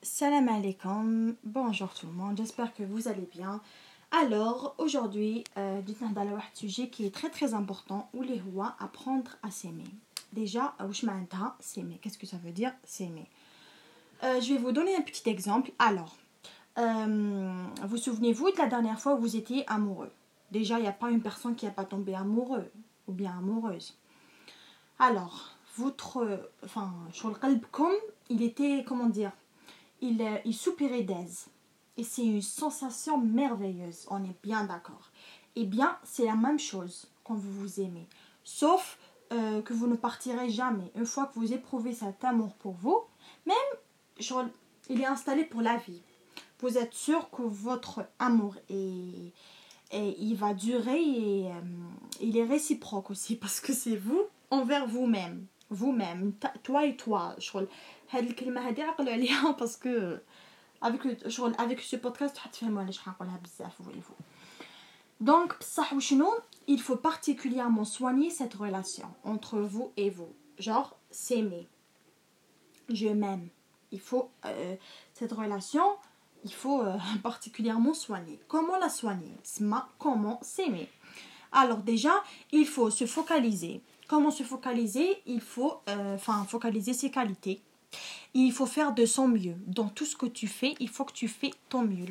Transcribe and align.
Salam 0.00 0.48
alaikum, 0.48 1.34
bonjour 1.42 1.92
tout 1.92 2.06
le 2.06 2.12
monde, 2.12 2.36
j'espère 2.36 2.72
que 2.72 2.84
vous 2.84 3.08
allez 3.08 3.28
bien. 3.32 3.60
Alors, 4.12 4.76
aujourd'hui, 4.78 5.42
euh, 5.56 5.82
dans 5.82 6.20
un 6.20 6.42
sujet 6.54 6.88
qui 6.88 7.04
est 7.04 7.12
très 7.12 7.30
très 7.30 7.52
important, 7.52 8.08
où 8.14 8.22
les 8.22 8.40
rois 8.40 8.76
apprendre 8.78 9.32
à 9.42 9.50
s'aimer. 9.50 9.90
Déjà, 10.32 10.76
s'aimer, 11.58 11.98
qu'est-ce 12.00 12.16
que 12.16 12.28
ça 12.28 12.36
veut 12.36 12.52
dire 12.52 12.72
s'aimer 12.84 13.26
euh, 14.22 14.40
Je 14.40 14.52
vais 14.52 14.60
vous 14.60 14.70
donner 14.70 14.94
un 14.94 15.00
petit 15.00 15.28
exemple. 15.28 15.72
Alors, 15.80 16.16
euh, 16.78 17.64
vous 17.82 17.96
souvenez-vous 17.96 18.52
de 18.52 18.58
la 18.58 18.68
dernière 18.68 19.00
fois 19.00 19.14
où 19.14 19.18
vous 19.18 19.34
étiez 19.34 19.68
amoureux 19.68 20.12
Déjà, 20.52 20.78
il 20.78 20.82
n'y 20.82 20.88
a 20.88 20.92
pas 20.92 21.10
une 21.10 21.22
personne 21.22 21.56
qui 21.56 21.66
n'a 21.66 21.72
pas 21.72 21.84
tombé 21.84 22.14
amoureux 22.14 22.70
ou 23.08 23.12
bien 23.12 23.36
amoureuse. 23.36 23.98
Alors, 25.00 25.56
votre, 25.76 26.40
enfin, 26.64 26.94
sur 27.12 27.30
le 27.30 27.34
comme 27.72 27.96
il 28.30 28.42
était, 28.42 28.84
comment 28.86 29.08
dire, 29.08 29.32
il, 30.00 30.24
il 30.44 30.54
soupirait 30.54 31.02
d'aise. 31.02 31.46
Et 31.96 32.04
c'est 32.04 32.24
une 32.24 32.42
sensation 32.42 33.18
merveilleuse, 33.18 34.06
on 34.08 34.22
est 34.24 34.36
bien 34.42 34.64
d'accord. 34.64 35.10
Eh 35.56 35.64
bien, 35.64 35.98
c'est 36.04 36.26
la 36.26 36.36
même 36.36 36.58
chose 36.58 37.08
quand 37.24 37.34
vous 37.34 37.52
vous 37.52 37.80
aimez. 37.80 38.06
Sauf 38.44 38.98
euh, 39.32 39.60
que 39.62 39.74
vous 39.74 39.88
ne 39.88 39.96
partirez 39.96 40.48
jamais. 40.48 40.92
Une 40.94 41.06
fois 41.06 41.26
que 41.26 41.38
vous 41.38 41.52
éprouvez 41.52 41.92
cet 41.92 42.24
amour 42.24 42.54
pour 42.54 42.74
vous, 42.74 43.00
même, 43.44 43.56
il 44.88 45.00
est 45.00 45.06
installé 45.06 45.44
pour 45.44 45.60
la 45.60 45.76
vie. 45.76 46.00
Vous 46.60 46.78
êtes 46.78 46.94
sûr 46.94 47.28
que 47.30 47.42
votre 47.42 48.06
amour 48.18 48.54
est, 48.70 49.32
et 49.90 50.16
il 50.18 50.34
va 50.34 50.54
durer 50.54 51.00
et 51.00 51.46
euh, 51.46 51.60
il 52.20 52.36
est 52.36 52.44
réciproque 52.44 53.10
aussi 53.10 53.36
parce 53.40 53.60
que 53.60 53.72
c'est 53.72 53.96
vous 53.96 54.22
envers 54.50 54.86
vous-même 54.86 55.46
vous-même 55.70 56.32
toi 56.62 56.84
et 56.84 56.96
toi 56.96 57.34
شغل 57.38 57.68
هاد 58.10 58.24
الكلمه 58.24 58.68
هادي 58.68 58.82
عقلوا 58.82 59.12
عليها 59.12 59.50
باسكو 59.50 60.16
avec 60.84 61.28
شغل 61.28 61.54
avec 61.54 61.80
ce 61.80 61.96
podcast 61.96 62.50
تفهموا 62.52 62.82
علاش 62.82 62.98
حنقولها 62.98 63.40
بزاف 63.44 63.82
voyez-vous 63.82 65.24
donc 65.24 65.58
بصح 65.60 65.92
وشنو 65.92 66.32
il 66.68 66.80
faut 66.80 66.96
particulièrement 66.96 67.84
soigner 67.84 68.30
cette 68.30 68.54
relation 68.54 69.08
entre 69.24 69.58
vous 69.58 69.90
et 69.96 70.10
vous. 70.10 70.32
Genre 70.58 70.96
s'aimer. 71.10 71.66
Je 72.90 73.08
m'aime. 73.08 73.48
Il 73.90 74.00
faut 74.00 74.30
euh, 74.44 74.76
cette 75.14 75.32
relation 75.32 75.96
il 76.44 76.52
faut 76.52 76.82
euh, 76.82 76.96
particulièrement 77.22 77.94
soigner. 77.94 78.38
Comment 78.48 78.78
la 78.78 78.88
soigner? 78.88 79.34
Comment 79.98 80.38
s'aimer? 80.42 80.88
Alors 81.52 81.78
déjà, 81.78 82.12
il 82.52 82.66
faut 82.66 82.90
se 82.90 83.06
focaliser. 83.06 83.80
Comment 84.08 84.30
se 84.30 84.42
focaliser 84.42 85.18
Il 85.26 85.42
faut 85.42 85.82
euh, 85.90 86.14
enfin 86.14 86.44
focaliser 86.44 86.94
ses 86.94 87.10
qualités. 87.10 87.60
Il 88.32 88.52
faut 88.52 88.64
faire 88.64 88.94
de 88.94 89.04
son 89.04 89.28
mieux. 89.28 89.56
Dans 89.66 89.88
tout 89.88 90.06
ce 90.06 90.16
que 90.16 90.24
tu 90.24 90.46
fais, 90.46 90.74
il 90.80 90.88
faut 90.88 91.04
que 91.04 91.12
tu 91.12 91.28
fais 91.28 91.50
ton 91.68 91.82
mieux. 91.82 92.06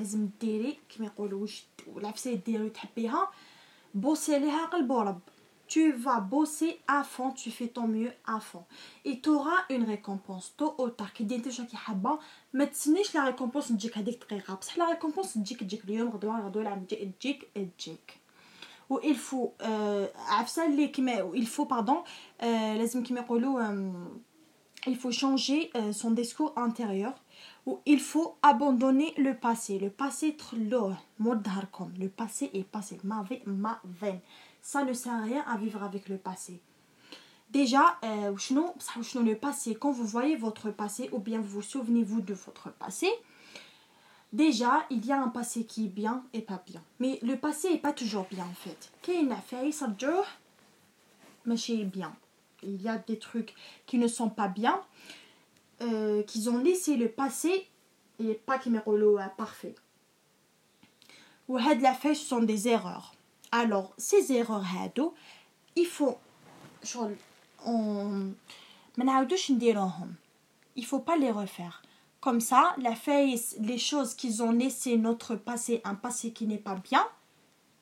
tu 5.67 5.91
vas 5.91 6.19
bosser 6.19 6.79
à 6.87 7.03
fond, 7.03 7.31
tu 7.31 7.49
fais 7.51 7.67
ton 7.67 7.87
mieux 7.87 8.11
à 8.27 8.39
fond. 8.39 8.63
Et 9.03 9.19
tu 9.19 9.29
auras 9.29 9.65
une 9.71 9.83
récompense. 9.83 10.53
Tôt 10.55 10.75
ou 10.77 10.89
tard, 10.89 11.13
qui 11.13 11.25
dit 11.25 11.41
que 11.41 11.49
حابة 11.75 12.19
ما 12.53 12.65
تسنيش 12.65 13.15
لا 13.15 13.31
récompense 13.31 13.67
تجيك 13.67 13.97
هذيك 13.97 14.21
الدقيقة 14.21 14.55
بصح 14.55 14.77
لا 14.77 14.93
récompense 14.93 15.33
تجيك 15.33 15.59
تجيك 15.59 15.83
اليوم 15.83 16.09
غدوة 16.09 16.45
غدوة 16.45 16.61
العام 16.61 16.85
تجيك 16.85 17.47
تجيك 17.55 18.19
و 18.26 18.26
il 19.03 19.15
faut 19.15 19.51
عفسة 20.29 20.65
اللي 20.65 20.87
كيما 20.87 21.31
il 21.33 21.47
faut 21.47 21.67
pardon 21.67 22.03
لازم 22.41 23.03
كيما 23.03 23.19
يقولوا 23.19 23.61
il 24.87 24.95
faut 24.95 25.11
changer 25.11 25.71
son 25.91 26.11
discours 26.11 26.53
intérieur 26.55 27.13
ou 27.65 27.81
il 27.85 27.99
faut 27.99 28.37
abandonner 28.41 29.13
le 29.17 29.33
passé. 29.35 29.77
Le 29.77 29.89
passé 29.89 30.35
trop 30.37 30.55
le 30.55 32.07
passé 32.07 32.49
est 32.53 32.63
passé. 32.63 32.97
Ma 33.03 33.23
vie 33.23 33.41
ma 33.45 33.81
veine. 33.83 34.21
Ça 34.61 34.83
ne 34.83 34.93
sert 34.93 35.13
à 35.13 35.21
rien 35.21 35.43
à 35.47 35.57
vivre 35.57 35.83
avec 35.83 36.07
le 36.07 36.17
passé. 36.17 36.61
Déjà, 37.49 37.97
euh, 38.03 38.31
le 38.31 39.33
passé, 39.35 39.75
quand 39.75 39.91
vous 39.91 40.05
voyez 40.05 40.35
votre 40.35 40.69
passé 40.71 41.09
ou 41.13 41.19
bien 41.19 41.39
vous 41.39 41.47
vous 41.47 41.61
souvenez-vous 41.61 42.21
de 42.21 42.33
votre 42.33 42.71
passé, 42.73 43.07
déjà, 44.33 44.85
il 44.89 45.05
y 45.05 45.11
a 45.11 45.21
un 45.21 45.29
passé 45.29 45.65
qui 45.65 45.85
est 45.85 45.89
bien 45.89 46.23
et 46.33 46.41
pas 46.41 46.61
bien. 46.65 46.83
Mais 46.99 47.19
le 47.21 47.37
passé 47.37 47.71
n'est 47.71 47.77
pas 47.77 47.93
toujours 47.93 48.27
bien 48.29 48.45
en 48.45 48.53
fait. 48.53 48.91
Mais 49.07 49.23
bien. 51.85 52.15
Il 52.63 52.81
y 52.81 52.89
a 52.89 52.97
des 52.97 53.19
trucs 53.19 53.53
qui 53.85 53.97
ne 53.97 54.07
sont 54.07 54.29
pas 54.29 54.47
bien, 54.47 54.81
euh, 55.81 56.23
qu'ils 56.23 56.49
ont 56.49 56.57
laissé 56.57 56.97
le 56.97 57.09
passé 57.09 57.67
et 58.19 58.33
pas 58.33 58.57
qui 58.57 58.71
parfait. 59.37 59.75
Ou 61.47 61.57
la 61.57 61.93
fait, 61.93 62.15
ce 62.15 62.25
sont 62.25 62.41
des 62.41 62.67
erreurs. 62.67 63.13
Alors, 63.51 63.93
ces 63.97 64.33
erreurs 64.33 64.65
هادو 64.65 65.13
il 65.77 65.85
faut 65.85 66.17
شغل 66.83 67.15
ما 68.97 69.05
نعاودوش 69.05 69.51
نديروهم 69.51 70.15
il 70.79 70.85
faut 70.85 70.99
pas 70.99 71.17
les 71.17 71.31
refaire 71.31 71.81
comme 72.27 72.41
ça 72.41 72.75
la 72.87 72.93
face 72.93 73.55
les 73.69 73.77
choses 73.77 74.13
qu'ils 74.13 74.43
ont 74.43 74.51
laissé 74.51 74.97
notre 74.97 75.33
passé 75.49 75.73
un 75.85 75.95
passé 75.95 76.33
qui 76.35 76.45
n'est 76.45 76.63
pas 76.69 76.75
bien. 76.75 77.05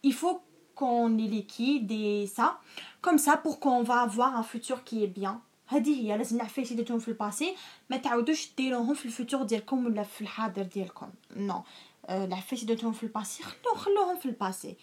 Il 0.04 0.14
faut 0.14 0.40
qu'on 0.76 1.08
les 1.08 1.30
liquide 1.38 1.92
et 1.92 2.28
ça 2.28 2.60
comme 3.02 3.18
ça 3.18 3.38
pour 3.38 3.60
qu'on 3.60 3.82
va 3.82 4.02
avoir 4.02 4.32
un 4.38 4.44
futur 4.44 4.84
qui 4.84 5.04
est 5.04 5.14
bien. 5.22 5.42
هذه 5.68 6.02
هي 6.02 6.18
لازم 6.18 6.36
العفايس 6.36 6.72
اللي 6.72 6.84
درتهم 6.84 7.00
في 7.00 7.08
الباسي 7.08 7.56
ما 7.90 7.98
تعاودوش 7.98 8.50
ديروهم 8.58 8.94
في 8.94 9.06
الفوتور 9.06 9.44
ديالكم 9.44 9.86
ولا 9.86 10.04
في 10.04 10.22
الحاضر 10.22 10.64
ديالكم 10.64 11.10
نو 11.36 11.64
العفايس 12.10 12.64
اللي 12.64 12.76
درتهم 12.76 12.92
في 12.92 13.04
الباسي 13.04 13.44
خلو 13.44 13.76
خلوهم 13.76 14.18
في 14.18 14.26
الباسي 14.26 14.76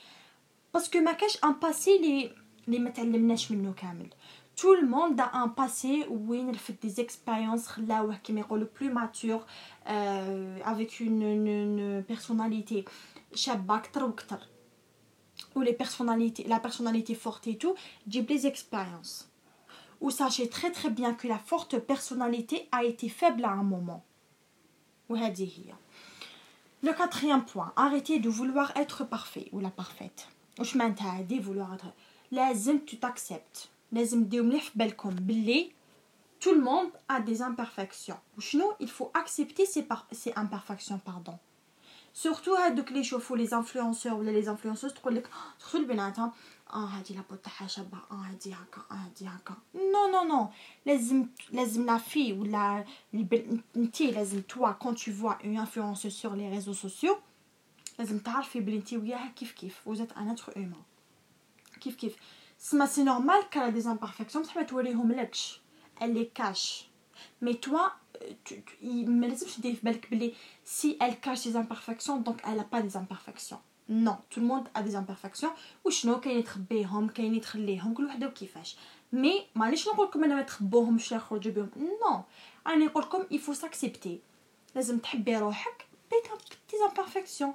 باسكو 0.74 0.98
ما 0.98 1.12
كاش 1.12 1.38
ان 1.44 1.52
باسي 1.52 1.98
لي 1.98 2.32
لي 2.68 2.78
ما 2.78 2.90
تعلمناش 2.90 3.50
منه 3.52 3.72
كامل 3.72 4.08
tout 4.62 4.74
le 4.74 4.86
monde 4.86 5.18
a 5.18 5.30
un 5.38 5.48
passé 5.48 6.06
where 6.08 6.50
رفد 6.50 6.76
des 6.82 7.00
expériences 7.00 7.66
خلاوه 7.66 8.16
كيما 8.16 8.40
يقولوا 8.40 8.68
plus 8.78 8.90
mature 8.90 9.44
euh, 9.88 10.58
avec 10.64 11.00
une, 11.00 11.22
une, 11.22 11.48
une 11.48 12.04
personnalité. 12.04 12.84
Ou 15.56 15.60
les 15.60 15.72
personnalités 15.72 16.44
la 16.44 16.60
personnalité 16.60 17.16
forte 17.16 17.48
et 17.48 17.56
tout 17.56 17.74
تجيب 18.06 18.30
les 18.30 18.46
expériences. 18.46 19.28
Ou 20.00 20.10
sachez 20.10 20.48
très 20.48 20.70
très 20.70 20.90
bien 20.90 21.12
que 21.14 21.26
la 21.26 21.38
forte 21.38 21.80
personnalité 21.80 22.68
a 22.70 22.84
été 22.84 23.08
faible 23.08 23.44
à 23.44 23.50
un 23.50 23.64
moment. 23.64 24.04
وهذه 25.08 25.48
هي 25.58 25.74
le 26.84 26.92
quatrième 26.92 27.44
point 27.44 27.72
arrêtez 27.74 28.20
de 28.20 28.28
vouloir 28.28 28.68
être 28.76 29.02
parfait 29.02 29.48
ou 29.52 29.58
la 29.58 29.70
parfaite. 29.70 30.28
واش 30.58 30.76
معناتها 30.76 31.18
هادي 31.18 31.42
فولوغ 31.42 31.76
لازم 32.32 32.78
تو 32.78 32.96
تاكسبت 32.96 33.71
لازم 33.92 34.24
ديو 34.24 34.44
مليح 34.44 34.62
في 34.64 34.70
بالكم؟ 34.78 35.10
بلي 35.10 35.72
tout 36.44 36.54
le 36.54 36.60
monde 36.60 36.92
a 37.08 37.20
des 37.20 37.42
imperfections. 37.42 38.18
وشنو 38.38 38.74
il 38.80 38.88
faut 38.88 39.10
accepter 39.14 39.66
ces, 39.66 39.82
par 39.82 40.06
ces 40.12 40.32
imperfections 40.36 40.98
pardon. 40.98 41.38
Surtout 42.14 42.58
هادوك 42.58 42.88
اللي 42.88 43.00
يشوفوا 43.00 43.36
لي 43.36 43.48
انفلونسور 43.52 44.12
ولا 44.12 44.30
لي 44.30 44.50
انفلونسوز 44.50 44.92
تقول 44.92 45.14
لك 45.14 45.30
سورتو 45.58 45.78
البنات 45.78 46.18
اه 46.18 46.32
هادي 46.74 47.14
لابو 47.14 47.34
تاعها 47.34 47.66
شابه 47.66 47.98
اه 48.10 48.14
هادي 48.14 48.52
هكا 48.54 48.82
اه 48.90 48.94
هادي 48.94 49.26
هكا. 49.26 49.54
نو 49.74 50.06
نو 50.12 50.22
نو 50.28 50.48
لازم 50.86 51.26
لازم 51.52 51.86
لا 51.86 51.98
في 51.98 52.32
ولا 52.32 52.84
انتي 53.76 54.10
لازم 54.10 54.40
توا 54.40 54.72
كون 54.72 54.96
تو 54.96 55.12
فوا 55.12 55.32
اون 55.32 55.58
انفلونسور 55.58 56.10
سور 56.10 56.34
لي 56.34 56.50
ريزو 56.50 56.72
سوسيو 56.72 57.18
لازم 57.98 58.18
تعرفي 58.18 58.60
بلي 58.60 58.76
انت 58.76 58.92
وياها 58.92 59.28
كيف 59.36 59.52
كيف. 59.52 59.88
وزات 59.88 60.12
ان 60.12 60.28
اتر 60.28 60.56
اومان 60.56 60.82
كيف 61.80 61.96
كيف 61.96 62.16
سما 62.64 62.86
سي 62.86 63.02
نورمال 63.02 63.42
كالا 63.50 63.68
دي 63.68 63.80
زامبارفيكسيون 63.80 64.44
بصح 64.44 64.56
ما 64.56 64.62
توريهم 64.62 65.12
لكش 65.12 65.60
اللي 66.02 66.24
كاش 66.24 66.88
مي 67.42 67.54
توا 67.54 67.88
ما 69.06 69.26
لازمش 69.26 69.60
دير 69.60 69.74
في 69.74 69.80
بالك 69.82 70.10
بلي 70.10 70.34
سي 70.64 70.98
ال 71.02 71.20
كاش 71.20 71.44
دي 71.44 71.52
زامبارفيكسيون 71.52 72.22
دونك 72.22 72.48
الا 72.48 72.62
با 72.62 72.80
دي 72.80 72.88
زامبارفيكسيون 72.88 73.60
نو 73.88 74.14
تو 74.30 74.40
الموند 74.40 74.68
ا 74.76 74.80
دي 74.80 74.90
زامبارفيكسيون 74.90 75.52
وشنو 75.84 76.20
كاين 76.20 76.38
يتخبيهم 76.38 77.08
كاين 77.08 77.34
يتخليهم 77.34 77.94
كل 77.94 78.06
وحده 78.06 78.26
وكيفاش 78.26 78.76
مي 79.12 79.46
معليش 79.54 79.88
نقول 79.88 80.06
لكم 80.06 80.24
انا 80.24 80.34
ما 80.34 80.42
تخبوهمش 80.42 81.12
يخرجوا 81.12 81.52
بهم 81.52 81.70
نو 81.76 82.22
انا 82.66 82.84
نقول 82.84 83.02
لكم 83.02 83.24
يفو 83.30 83.52
ساكسبتي 83.52 84.20
لازم 84.74 84.98
تحبي 84.98 85.36
روحك 85.36 85.86
دي 86.70 86.78
زامبارفيكسيون 86.78 87.54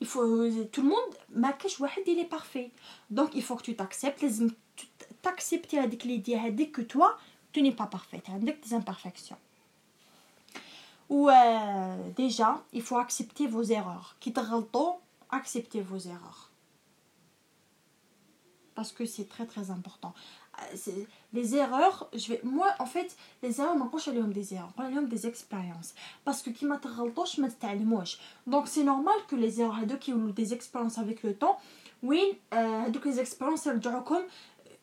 il 0.00 0.06
faut 0.06 0.50
tout 0.72 0.82
le 0.82 0.88
monde 0.88 1.16
ما 1.28 1.50
كاش 1.50 1.80
واحد 1.80 2.02
il 2.06 2.18
est 2.18 2.28
parfait. 2.36 2.70
Donc 3.10 3.34
il 3.34 3.42
faut 3.42 3.56
que 3.56 3.62
tu 3.62 3.76
t'acceptes 3.76 4.22
لازم 4.22 4.50
t'accepter 5.22 5.74
هذيك 5.74 6.02
l'idée 6.04 6.36
هذيك 6.36 6.76
que 6.76 6.82
toi 6.82 7.18
tu 7.52 7.62
n'es 7.62 7.72
pas 7.72 7.86
parfaite. 7.86 8.28
عندك 8.28 8.58
des 8.64 8.74
imperfections. 8.74 9.38
Ou 11.10 11.28
euh, 11.28 12.10
déjà 12.16 12.62
il 12.72 12.82
faut 12.82 12.98
accepter 12.98 13.46
vos 13.46 13.62
erreurs. 13.62 14.16
كي 14.20 14.30
تغلطوا 14.30 14.94
accepter 15.32 15.80
vos 15.80 15.98
erreurs. 15.98 16.50
Parce 18.74 18.92
que 18.92 19.04
c'est 19.06 19.28
très 19.28 19.46
très 19.46 19.70
important 19.70 20.14
les 21.32 21.56
erreurs 21.56 22.08
je 22.14 22.28
vais 22.28 22.40
moi 22.44 22.68
en 22.78 22.86
fait 22.86 23.16
les 23.42 23.60
erreurs 23.60 23.76
ما 23.76 23.84
نقولش 23.84 24.08
عليهم 24.08 24.32
des 24.32 24.52
erreurs 24.52 24.72
نقول 24.72 24.86
عليهم 24.86 25.10
des 25.10 25.26
expériences 25.26 25.92
parce 26.28 26.42
que 26.42 26.50
كي 26.50 26.66
ما 26.66 26.76
تغلطوش 26.76 27.38
ما 27.40 27.48
تتعلموش 27.48 28.18
donc 28.50 28.66
c'est 28.66 28.84
normal 28.84 29.18
que 29.30 29.36
les 29.36 29.60
erreurs 29.60 29.78
هذوك 29.78 30.08
يولوا 30.08 30.32
des 30.32 30.54
expériences 30.54 30.98
avec 30.98 31.22
le 31.22 31.34
temps. 31.34 31.56
وين 32.02 32.34
هذوك 32.52 33.08
les 33.08 33.18
expériences 33.18 33.66
يرجعوكم 33.66 34.20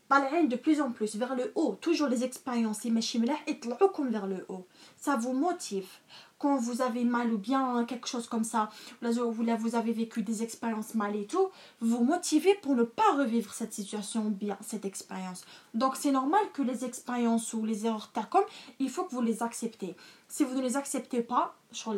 طالعين 0.09 0.49
de 0.49 0.55
plus 0.55 0.81
en 0.81 0.91
plus 0.91 1.15
vers 1.15 1.35
le 1.35 1.51
haut 1.55 1.75
toujours 1.81 2.07
les 2.07 2.23
expériences 2.23 2.85
اللي 2.85 2.95
ماشي 2.95 3.19
Mallah 3.19 3.47
يطلعوكم 3.47 4.11
vers 4.11 4.27
le 4.27 4.45
haut 4.49 4.65
ça 5.05 5.15
vous 5.17 5.33
motive 5.33 5.87
quand 6.37 6.57
vous 6.57 6.81
avez 6.81 7.05
mal 7.05 7.33
ou 7.33 7.37
bien 7.37 7.85
quelque 7.85 8.07
chose 8.07 8.27
comme 8.27 8.43
ça, 8.43 8.69
vous 9.01 9.75
avez 9.75 9.93
vécu 9.93 10.21
des 10.21 10.43
expériences 10.43 10.93
mal 10.93 11.15
et 11.15 11.25
tout, 11.25 11.49
vous 11.79 12.03
motivez 12.03 12.55
pour 12.55 12.75
ne 12.75 12.83
pas 12.83 13.15
revivre 13.17 13.53
cette 13.53 13.73
situation 13.73 14.27
ou 14.27 14.29
bien 14.29 14.57
cette 14.61 14.85
expérience. 14.85 15.45
Donc 15.73 15.95
c'est 15.95 16.11
normal 16.11 16.41
que 16.53 16.61
les 16.61 16.83
expériences 16.85 17.53
ou 17.53 17.65
les 17.65 17.85
erreurs 17.85 18.11
comme 18.29 18.43
il 18.79 18.89
faut 18.89 19.05
que 19.05 19.11
vous 19.15 19.21
les 19.21 19.41
acceptez. 19.43 19.95
Si 20.27 20.43
vous 20.43 20.55
ne 20.55 20.61
les 20.61 20.77
acceptez 20.77 21.21
pas, 21.21 21.55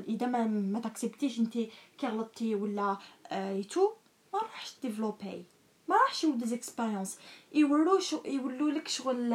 إذا 0.08 0.28
ما 0.28 0.82
تacceptez 0.82 1.40
انت 1.40 1.58
كغلطتي 2.00 2.56
ولا 2.56 2.98
et 3.32 3.66
tout, 3.66 3.92
ما 4.34 4.40
راحش 4.40 4.76
développer. 4.84 5.57
ما 5.88 5.96
راحش 5.96 6.24
يولوا 6.24 6.48
des 6.48 6.54
expériences. 6.54 7.20
يولوا 7.54 8.00
يولوا 8.26 8.72
لك 8.72 8.88
شغل 8.88 9.34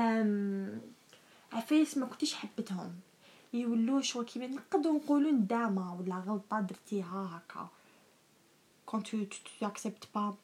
عفايس 1.52 1.98
ما 1.98 2.06
كنتيش 2.06 2.34
حبتهم. 2.34 2.92
يولو 3.52 4.00
شغل 4.00 4.24
كيما 4.24 4.46
نقدروا 4.46 4.98
نقولوا 4.98 5.30
ندامه 5.30 6.00
ولا 6.00 6.14
غلطه 6.14 6.60
درتيها 6.60 7.42
هكا 7.50 7.68
quand 8.86 9.02
tu 9.02 9.26
tu 9.26 9.64
acceptes 9.64 10.06
pas 10.06 10.36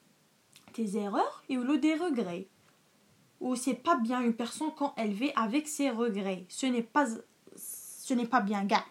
tes 0.72 0.96
erreurs 0.96 1.42
يولو 1.50 1.80
des 1.80 1.94
regrets 1.94 2.46
ou 3.40 3.56
c'est 3.56 3.74
pas 3.74 3.96
bien 3.96 4.20
une 4.20 4.34
personne 4.34 4.72
quand 4.76 4.94
elle 4.96 5.12
vit 5.12 5.32
avec 5.36 5.68
ses 5.68 5.90
regrets 5.90 6.44
ce 6.48 6.66
n'est 6.66 6.88
pas 6.94 7.06
ce 8.06 8.14
n'est 8.14 8.26
pas 8.26 8.40
bien 8.40 8.64
gars 8.64 8.86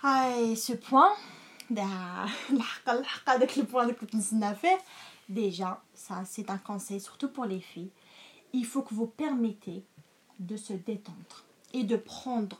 هاي 0.00 0.56
ce 0.56 0.72
point 0.72 1.16
الحق 2.50 2.90
الحق 2.90 3.30
هذاك 3.30 3.50
le 3.58 3.62
point 3.62 3.88
que 3.88 4.04
كنت 4.04 4.54
faire 4.54 4.80
déjà 5.30 5.82
ça 5.94 6.22
c'est 6.26 6.50
un 6.50 6.58
conseil 6.58 7.00
surtout 7.00 7.28
pour 7.28 7.44
les 7.46 7.60
filles 7.60 7.90
il 8.52 8.66
faut 8.66 8.82
que 8.82 8.94
vous 8.94 9.06
permettez 9.06 9.84
de 10.38 10.56
se 10.56 10.72
détendre 10.72 11.44
et 11.72 11.84
de 11.84 11.96
prendre. 11.96 12.58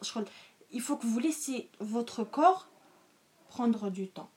Il 0.71 0.81
faut 0.81 0.97
que 0.97 1.07
vous 1.07 1.19
laissiez 1.19 1.69
votre 1.81 2.25
corps 2.25 2.69
prendre 3.49 3.91
du 3.91 4.09
temps. 4.09 4.31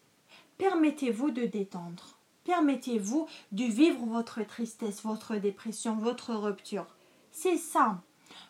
Permettez-vous 0.57 1.31
de 1.31 1.45
détendre. 1.45 2.17
Permettez-vous 2.45 3.27
de 3.51 3.63
vivre 3.63 4.05
votre 4.05 4.43
tristesse, 4.43 5.03
votre 5.03 5.35
dépression, 5.35 5.95
votre 5.95 6.33
rupture. 6.33 6.87
C'est 7.31 7.57
ça. 7.57 8.01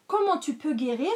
Comment 0.07 0.37
tu 0.37 0.55
peux 0.55 0.73
guérir 0.73 1.11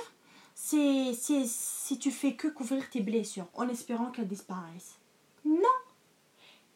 C'est 0.53 1.13
si 1.13 1.97
tu 1.99 2.11
fais 2.11 2.35
que 2.35 2.47
couvrir 2.47 2.89
tes 2.89 3.01
blessures 3.01 3.47
en 3.53 3.67
espérant 3.69 4.11
qu'elles 4.11 4.27
disparaissent. 4.27 4.97
Non. 5.45 5.63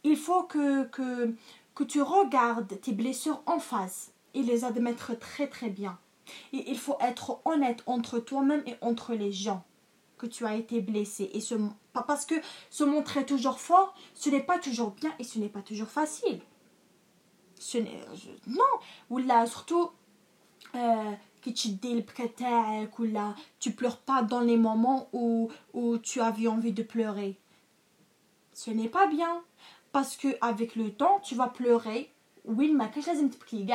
Il 0.04 0.18
faut 0.18 0.44
que, 0.44 0.86
que, 0.86 1.36
que 1.76 1.84
tu 1.84 2.02
regardes 2.02 2.80
tes 2.82 2.94
blessures 2.94 3.42
en 3.46 3.60
face 3.60 4.12
et 4.34 4.44
les 4.44 4.64
admettre 4.66 5.18
très 5.18 5.48
très 5.48 5.70
bien 5.70 5.98
il 6.52 6.78
faut 6.78 6.98
être 7.02 7.40
honnête 7.46 7.84
entre 7.86 8.20
toi-même 8.20 8.64
et 8.66 8.76
entre 8.82 9.14
les 9.14 9.32
gens 9.32 9.64
que 10.18 10.26
tu 10.28 10.46
as 10.46 10.56
été 10.56 10.82
blessé. 10.82 11.30
Et 11.34 11.42
ce, 11.42 11.56
parce 11.94 12.26
que 12.26 12.36
se 12.70 12.84
montrer 12.84 13.26
toujours 13.26 13.60
fort, 13.60 13.96
ce 14.14 14.30
n'est 14.30 14.44
pas 14.44 14.60
toujours 14.60 14.92
bien 14.92 15.12
et 15.20 15.24
ce 15.24 15.40
n'est 15.40 15.50
pas 15.50 15.62
toujours 15.62 15.90
facile. 15.90 16.42
Ce 17.60 17.78
non, 18.48 18.64
ou 19.10 19.18
là, 19.20 19.46
surtout, 19.46 19.92
euh, 20.76 21.12
tu 23.60 23.72
pleures 23.72 24.00
pas 24.00 24.24
dans 24.24 24.42
les 24.42 24.58
moments 24.58 25.10
où, 25.14 25.50
où 25.74 25.98
tu 25.98 26.22
avais 26.22 26.48
envie 26.48 26.74
de 26.74 26.84
pleurer. 26.84 27.38
Ce 28.54 28.70
n'est 28.72 28.90
pas 28.90 29.08
bien. 29.08 29.44
Parce 29.92 30.16
que 30.16 30.30
avec 30.42 30.76
le 30.76 30.92
temps, 30.94 31.20
tu 31.20 31.36
vas 31.36 31.48
pleurer. 31.48 32.12
Oui, 32.46 32.72
mais 32.74 32.90
qu'est-ce 32.92 33.12
que 33.12 33.46
tu 33.46 33.66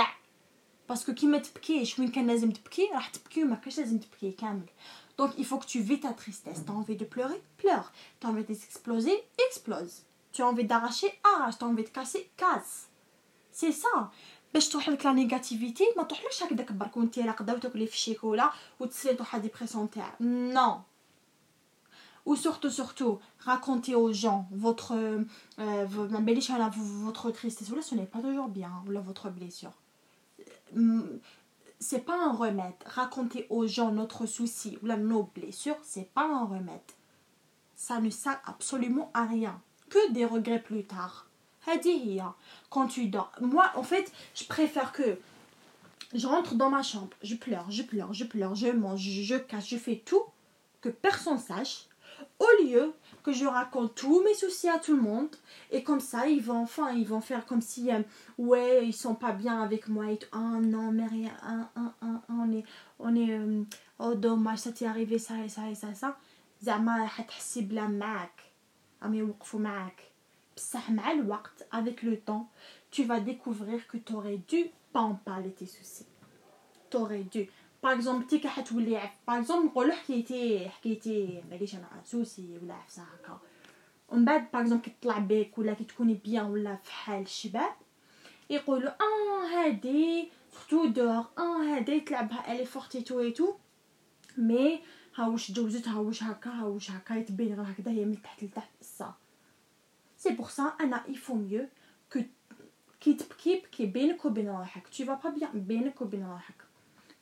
باسكو 0.88 1.14
كي 1.14 1.26
ما 1.26 1.38
تبكيش 1.38 1.98
وين 1.98 2.10
كان 2.10 2.26
لازم 2.26 2.50
تبكي 2.50 2.90
راح 2.92 3.08
تبكي 3.08 3.44
وما 3.44 3.54
كانش 3.54 3.78
لازم 3.78 3.98
تبكي 3.98 4.32
كامل 4.32 4.66
دونك 5.18 5.34
il 5.38 5.44
faut 5.44 5.58
que 5.58 5.66
tu 5.66 5.80
vis 5.80 6.00
ta 6.00 6.12
tristesse. 6.12 6.64
T'as 6.66 6.72
envie 6.72 6.96
de 6.96 7.04
pleurer? 7.04 7.40
Pleure. 7.58 7.92
T'as 8.20 8.28
envie 8.28 8.44
d'exploser? 8.44 9.16
Explose. 9.48 10.02
Tu 10.32 10.42
as 10.42 10.46
envie 10.46 10.64
d'arracher? 10.64 11.10
Arrache. 11.32 11.58
T'as 11.58 11.66
envie 11.66 11.84
de 11.84 11.88
casser? 11.88 12.30
Casse. 12.36 12.88
C'est 13.50 13.72
ça. 13.72 14.10
باش 14.54 14.68
تروح 14.68 14.88
لك 14.88 15.06
لا 15.06 15.12
نيجاتيفيتي 15.12 15.84
ما 15.96 16.02
تروحلكش 16.02 16.42
هكذاك 16.42 16.72
برك 16.72 16.96
وانت 16.96 17.18
راقده 17.18 17.54
وتاكلي 17.54 17.86
في 17.86 17.94
الشيكولا 17.94 18.50
وتسري 18.80 19.14
تروح 19.14 19.36
ديبرسيون 19.36 19.90
تاع 19.90 20.14
نو 20.20 20.80
ou 22.26 22.36
surtout 22.36 22.70
surtout 22.70 23.18
raconter 23.38 23.94
aux 23.94 24.12
gens 24.12 24.46
votre 24.50 24.94
euh, 24.94 25.86
votre 25.86 27.30
tristesse 27.30 27.68
ce 27.80 27.94
n'est 27.94 28.06
pas 28.06 28.20
toujours 28.20 28.48
bien 28.48 28.70
ou 28.86 28.92
votre 29.00 29.30
blessure 29.30 29.72
c'est 31.78 32.04
pas 32.04 32.16
un 32.16 32.32
remède. 32.32 32.74
Raconter 32.84 33.46
aux 33.50 33.66
gens 33.66 33.92
notre 33.92 34.26
souci 34.26 34.78
ou 34.82 34.86
la, 34.86 34.96
nos 34.96 35.24
blessures, 35.34 35.76
c'est 35.82 36.10
pas 36.12 36.26
un 36.26 36.44
remède. 36.44 36.80
Ça 37.74 38.00
ne 38.00 38.10
sert 38.10 38.40
absolument 38.46 39.10
à 39.14 39.24
rien. 39.24 39.60
Que 39.90 40.12
des 40.12 40.24
regrets 40.24 40.62
plus 40.62 40.84
tard. 40.84 41.28
Quand 42.70 42.86
tu 42.86 43.06
dors. 43.06 43.32
Moi, 43.40 43.70
en 43.74 43.82
fait, 43.82 44.12
je 44.34 44.44
préfère 44.44 44.92
que 44.92 45.18
je 46.14 46.26
rentre 46.26 46.54
dans 46.54 46.70
ma 46.70 46.84
chambre, 46.84 47.10
je 47.22 47.34
pleure, 47.34 47.68
je 47.70 47.82
pleure, 47.82 48.12
je 48.12 48.24
pleure, 48.24 48.54
je 48.54 48.68
mange, 48.68 49.00
je 49.00 49.34
cache, 49.34 49.68
je 49.68 49.76
fais 49.76 50.02
tout, 50.04 50.22
que 50.80 50.88
personne 50.88 51.40
sache, 51.40 51.86
au 52.38 52.62
lieu 52.62 52.92
que 53.22 53.32
je 53.32 53.44
raconte 53.44 53.94
tous 53.94 54.22
mes 54.22 54.34
soucis 54.34 54.68
à 54.68 54.78
tout 54.78 54.94
le 54.94 55.02
monde 55.02 55.34
et 55.70 55.82
comme 55.82 56.00
ça 56.00 56.28
ils 56.28 56.42
vont 56.42 56.62
enfin 56.62 56.92
ils 56.92 57.06
vont 57.06 57.20
faire 57.20 57.44
comme 57.46 57.60
si 57.60 57.90
euh, 57.90 58.02
ouais 58.38 58.86
ils 58.86 58.92
sont 58.92 59.14
pas 59.14 59.32
bien 59.32 59.60
avec 59.62 59.88
moi 59.88 60.10
et 60.10 60.18
ah 60.32 60.58
non 60.62 60.92
mais 60.92 61.06
rien. 61.06 61.32
Ah, 61.42 61.70
ah, 61.76 61.92
ah, 62.02 62.22
on 62.28 62.52
est 62.52 62.64
on 62.98 63.14
est 63.14 63.32
euh, 63.32 63.62
oh 63.98 64.14
dommage 64.14 64.58
ça 64.58 64.72
t'est 64.72 64.86
arrivé 64.86 65.18
ça 65.18 65.38
et 65.44 65.48
ça 65.48 65.68
et 65.70 65.74
ça 65.74 65.94
ça. 65.94 66.16
زعما 66.62 67.06
حتحسي 67.06 67.62
بلا 67.62 67.86
معاك 67.86 68.42
راهم 69.02 69.14
يوقفوا 69.14 69.60
معاك 69.60 70.02
بصح 70.56 70.90
مع 70.90 71.12
الوقت 71.12 71.66
avec 71.72 72.02
le 72.02 72.16
temps 72.16 72.46
tu 72.90 73.04
vas 73.04 73.20
découvrir 73.20 73.86
que 73.86 73.98
tu 73.98 74.14
aurais 74.14 74.38
dû 74.38 74.70
pas 74.92 75.00
en 75.00 75.14
parler 75.14 75.50
tes 75.50 75.66
soucis. 75.66 76.06
T'aurais 76.88 77.24
dû 77.24 77.50
باغ 77.86 77.94
اكزومبل 77.94 78.26
تي 78.26 78.38
كتولي 78.38 79.10
باغ 79.28 79.38
example 79.38 79.66
نقولو 79.66 79.92
حكيتي 79.92 80.68
حكيتي 80.68 81.42
معليش 81.50 81.74
انا 81.74 81.88
سوسي 82.04 82.58
ولا 82.62 82.74
عفسه 82.74 83.02
هكا 83.02 83.38
ومن 84.08 84.24
بعد 84.24 84.46
باغ 84.52 84.62
اكزومبل 84.62 84.84
كيطلع 84.84 85.18
بك 85.18 85.58
ولا 85.58 85.74
كتكوني 85.74 86.14
بيان 86.14 86.44
ولا 86.44 86.76
في 86.76 86.92
حال 86.92 87.22
الشباب 87.22 87.72
يقولوا 88.50 88.90
اه 88.90 89.46
هادي 89.54 90.28
سورتو 90.52 90.86
دور 90.86 91.24
اه 91.38 91.62
هادي 91.62 92.00
تلعبها 92.00 92.52
الي 92.52 92.64
فورتي 92.64 93.00
تو 93.00 93.20
اي 93.20 93.30
تو 93.30 93.54
مي 94.38 94.80
ها 95.14 95.28
واش 95.28 95.52
جوزت 95.52 95.88
ها 95.88 95.98
واش 95.98 96.22
هكا 96.22 96.50
ها 96.50 96.64
واش 96.64 96.90
هكا 96.90 97.14
يتبين 97.14 97.54
غير 97.54 97.72
هكذا 97.72 97.90
هي 97.90 98.04
من 98.04 98.22
تحت 98.22 98.44
لتحت 98.44 98.70
سا 98.80 99.14
سي 100.16 100.30
بور 100.30 100.48
سا 100.48 100.62
انا 100.80 101.04
يفو 101.08 101.34
ميو 101.34 101.68
كو 102.12 102.20
كي 103.00 103.14
تبكي 103.14 103.56
بكي 103.56 103.86
بينك 103.86 104.24
وبين 104.24 104.48
روحك 104.48 104.88
تو 104.88 105.04
فا 105.04 105.14
با 105.14 105.30
بيان 105.30 105.60
بينك 105.60 106.02
وبين 106.02 106.26
روحك 106.26 106.65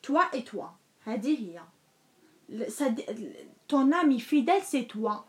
toi 0.05 0.29
et 0.33 0.43
toi. 0.43 0.77
هذه 1.07 1.59
ton 3.67 3.91
ami 3.91 4.19
fidèle 4.19 4.61
c'est 4.63 4.85
toi. 4.85 5.25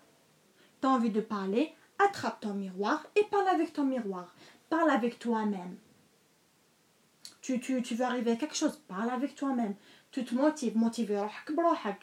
T'as 0.81 0.89
envie 0.89 1.11
de 1.11 1.23
parler 1.23 1.73
attrape 1.99 2.41
ton 2.41 2.55
miroir 2.55 3.07
et 3.17 3.25
parle 3.25 3.49
avec 3.49 3.73
ton 3.73 3.85
miroir. 3.85 4.35
Parle 4.69 4.91
avec 4.91 5.19
toi-même. 5.19 5.77
Tu, 7.41 7.59
tu, 7.61 7.81
tu 7.81 7.95
veux 7.95 8.05
arriver 8.05 8.33
à 8.33 8.37
quelque 8.37 8.57
chose 8.57 8.77
parle 8.89 9.11
avec 9.11 9.35
toi-même. 9.35 9.75
Tu 10.11 10.25
te 10.25 10.35
motives 10.35 10.77
motive 10.77 11.11
روحك 11.11 11.53
بروحك 11.53 12.01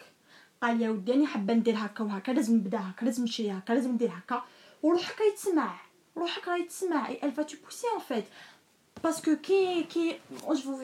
قال 0.62 0.82
يا 0.82 0.90
ودي 0.90 1.12
راني 1.12 1.28
حابه 1.28 1.54
ندير 1.54 1.76
هكا 1.78 2.04
وهكا 2.04 2.32
لازم 2.32 2.56
نبدا 2.56 2.80
هكا 2.80 3.06
لازم 3.06 3.22
نمشي 3.22 3.52
هكا 3.52 3.74
لازم 3.74 3.92
ندير 3.92 4.10
هكا 4.10 4.44
وروحك 4.84 5.22
يتسمع 5.22 5.76
روحك 6.18 6.48
يتسمع 6.48 7.10
elle 7.22 7.32
va 7.32 7.44
te 7.46 7.56
pousser 7.56 7.88
en 7.98 8.00
fait. 8.00 8.26
Parce 9.02 9.20
que 9.22 9.32
qui, 9.36 9.86
qui, 9.88 10.16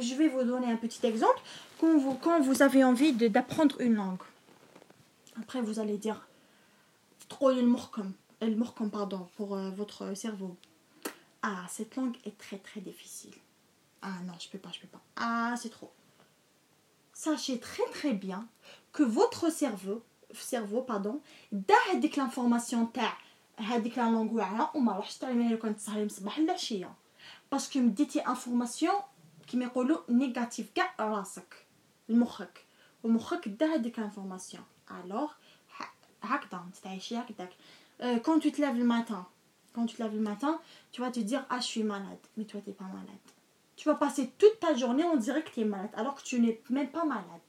je 0.07 0.15
vais 0.15 0.27
vous 0.27 0.43
donner 0.43 0.69
un 0.71 0.75
petit 0.75 1.05
exemple. 1.07 1.41
Quand 1.79 1.97
vous, 1.97 2.15
quand 2.15 2.41
vous 2.41 2.61
avez 2.61 2.83
envie 2.83 3.13
d'apprendre 3.13 3.79
une 3.79 3.95
langue, 3.95 4.21
après 5.39 5.61
vous 5.61 5.79
allez 5.79 5.97
dire 5.97 6.27
trop 7.29 7.51
le 7.51 7.61
morcom, 7.65 8.89
pardon, 8.91 9.29
pour 9.37 9.55
euh, 9.55 9.69
votre 9.71 10.13
cerveau. 10.13 10.57
Ah, 11.41 11.65
cette 11.69 11.95
langue 11.95 12.17
est 12.25 12.37
très 12.37 12.57
très 12.57 12.81
difficile. 12.81 13.33
Ah 14.01 14.15
non, 14.25 14.33
je 14.39 14.49
peux 14.49 14.57
pas, 14.57 14.71
je 14.73 14.81
peux 14.81 14.87
pas. 14.87 15.01
Ah, 15.15 15.55
c'est 15.57 15.69
trop. 15.69 15.91
Sachez 17.13 17.59
très 17.59 17.85
très 17.93 18.13
bien 18.13 18.45
que 18.91 19.03
votre 19.03 19.49
cerveau, 19.49 20.03
cerveau 20.33 20.81
pardon, 20.81 21.21
d'information 21.53 22.17
l'information 22.17 22.85
تاع 22.93 23.17
هذيك 23.57 23.95
la 23.95 24.09
langue 24.09 24.75
وما 24.75 24.91
راحش 24.91 25.17
تعلمها 25.17 25.51
لو 25.51 25.57
كانت 25.57 25.77
تصحي 25.77 26.03
الصباح 26.03 26.39
لا 26.39 26.55
parce 27.49 27.67
que 27.67 27.79
me 27.79 27.89
dit 27.89 28.19
information 28.25 28.93
كيما 29.47 29.65
يقولوا 29.65 29.97
نيجاتيف 30.09 30.69
كاع 30.75 30.95
راسك 30.99 31.68
لمخك 32.09 32.65
ومخك 33.03 33.47
دا 33.47 33.65
هذيك 33.65 33.99
انفورماسيون. 33.99 34.63
Ulugh 34.91 35.31
هكذا 36.23 36.63
تعيشي 36.83 37.15
matin 37.19 38.15
quand 38.23 38.39
tu 38.39 38.51
te 38.51 38.61
lèves 38.61 38.77
le 40.15 40.21
matin 40.31 40.59
tu 40.91 41.01
vas 41.01 41.11
te 41.11 41.19
dire 41.19 41.45
ah 41.49 41.59
je 41.59 41.67
suis 41.73 41.83
malade 41.83 42.23
mais 42.35 42.45
toi 42.45 42.61
t'es 42.65 42.71
pas 42.71 42.91
malade. 42.99 43.27
Tu 43.77 43.87
vas 43.89 43.95
passer 43.95 44.31
toute 44.37 44.59
ta 44.59 44.73
journée 44.73 45.03
on 45.03 45.15
dirait 45.15 45.43
que 45.43 45.51
tu 45.51 45.61
es 45.61 45.65
malade 45.65 45.93
alors 45.93 46.15
que 46.15 46.23
tu 46.23 46.39
n'es 46.41 46.61
même 46.69 46.89
pas 46.89 47.05
malade. 47.05 47.47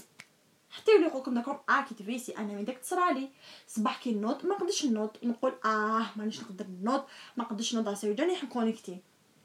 حتى 0.70 0.90
يقول 0.90 1.20
لكم 1.20 1.34
داكم 1.34 1.58
اه 1.68 1.84
كي 1.84 1.94
تفيسي 1.94 2.32
انا 2.38 2.52
من 2.52 2.64
داك 2.64 2.78
تصرالي 2.78 3.28
صباح 3.66 4.02
كي 4.02 4.12
نوض 4.12 4.46
ما 4.46 4.54
نقدرش 4.54 4.86
نوض 4.86 5.10
نقول 5.22 5.52
اه 5.64 6.06
مانيش 6.16 6.40
نقدر 6.40 6.66
نوض 6.82 7.04
ما 7.36 7.44
نقدرش 7.44 7.74
نوض 7.74 7.88
اسيو 7.88 8.14
جاني 8.14 8.36
كونيكتي 8.40 8.98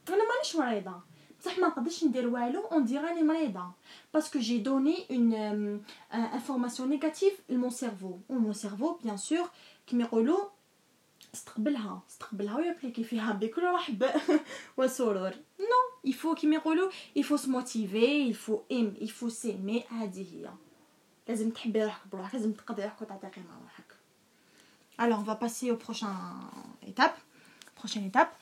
انا 0.09 0.23
مانيش 0.33 0.55
مريضه 0.55 1.01
بصح 1.45 1.59
ما 1.59 1.67
نقدرش 1.67 2.03
ندير 2.03 2.27
والو 2.27 2.65
اون 2.65 2.85
دير 2.85 3.01
راني 3.01 3.23
مريضه 3.23 3.71
باسكو 4.13 4.39
جي 4.39 4.57
دوني 4.57 5.05
اون 5.11 5.83
انفورماسيون 6.13 6.89
نيجاتيف 6.89 7.33
لمون 7.49 7.69
سيرفو 7.69 8.17
ومون 8.29 8.53
سيرفو 8.53 8.93
بيان 8.93 9.17
سور 9.17 9.49
كيما 9.87 10.03
يقولوا 10.03 10.45
استقبلها. 11.33 12.01
استقبلها 12.09 12.57
ويابليكي 12.57 13.03
فيها 13.03 13.31
بكل 13.31 13.63
رحب 13.63 14.05
وسرور 14.77 15.33
نو 15.59 16.09
يفو 16.09 16.35
كيما 16.35 16.55
يقولوا 16.55 16.91
يفو 17.15 17.37
سموتيفي 17.37 18.29
يفو 18.29 18.61
ام 18.71 18.93
يفو 19.01 19.29
سيمي 19.29 19.83
هذه 19.89 20.27
هي. 20.33 20.49
لازم 21.27 21.49
تحبي 21.49 21.83
روحك 21.83 22.07
بروحك 22.11 22.35
لازم 22.35 22.53
تقضي 22.53 22.83
روحك 22.83 23.01
وتعطي 23.01 23.27
مع 23.39 23.57
روحك. 23.61 23.95
Alors 24.97 25.19
on 25.19 25.23
va 25.23 25.35
passer 25.35 25.71
au 25.71 25.77
prochain 25.77 26.15
étape. 26.87 27.17
Prochaine 27.75 28.05
étape 28.05 28.33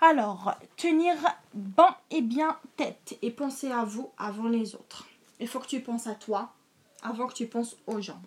alors 0.00 0.54
tenir 0.76 1.14
bon 1.54 1.88
et 2.10 2.22
bien 2.22 2.58
tête 2.76 3.18
et 3.22 3.30
penser 3.30 3.70
à 3.70 3.84
vous 3.84 4.10
avant 4.18 4.48
les 4.48 4.74
autres. 4.74 5.06
Il 5.40 5.48
faut 5.48 5.58
que 5.58 5.66
tu 5.66 5.80
penses 5.80 6.06
à 6.06 6.14
toi 6.14 6.52
avant 7.02 7.26
que 7.26 7.34
tu 7.34 7.46
penses 7.46 7.76
aux 7.86 8.00
gens. 8.00 8.20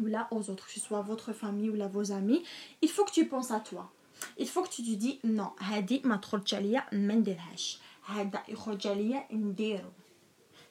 Ou 0.00 0.06
là 0.06 0.28
aux 0.30 0.50
autres 0.50 0.66
que 0.66 0.72
ce 0.72 0.80
soit 0.80 1.02
votre 1.02 1.32
famille 1.32 1.70
ou 1.70 1.74
là 1.74 1.88
vos 1.88 2.12
amis. 2.12 2.44
Il 2.82 2.88
faut 2.88 3.04
que 3.04 3.10
tu 3.10 3.26
penses 3.26 3.50
à 3.50 3.60
toi. 3.60 3.90
Il 4.36 4.48
faut 4.48 4.62
que 4.62 4.68
tu 4.68 4.82
te 4.82 4.90
dis 4.90 5.20
non 5.24 5.50
هذه 5.58 6.00
ما 6.04 6.16
تخرجش 6.16 6.54
عليا 6.54 6.86
ما 6.92 7.14
نديرهاش 7.14 7.78
هذا 8.06 8.42
يخرج 8.48 8.86
عليا 8.86 9.26
نديرو 9.32 9.90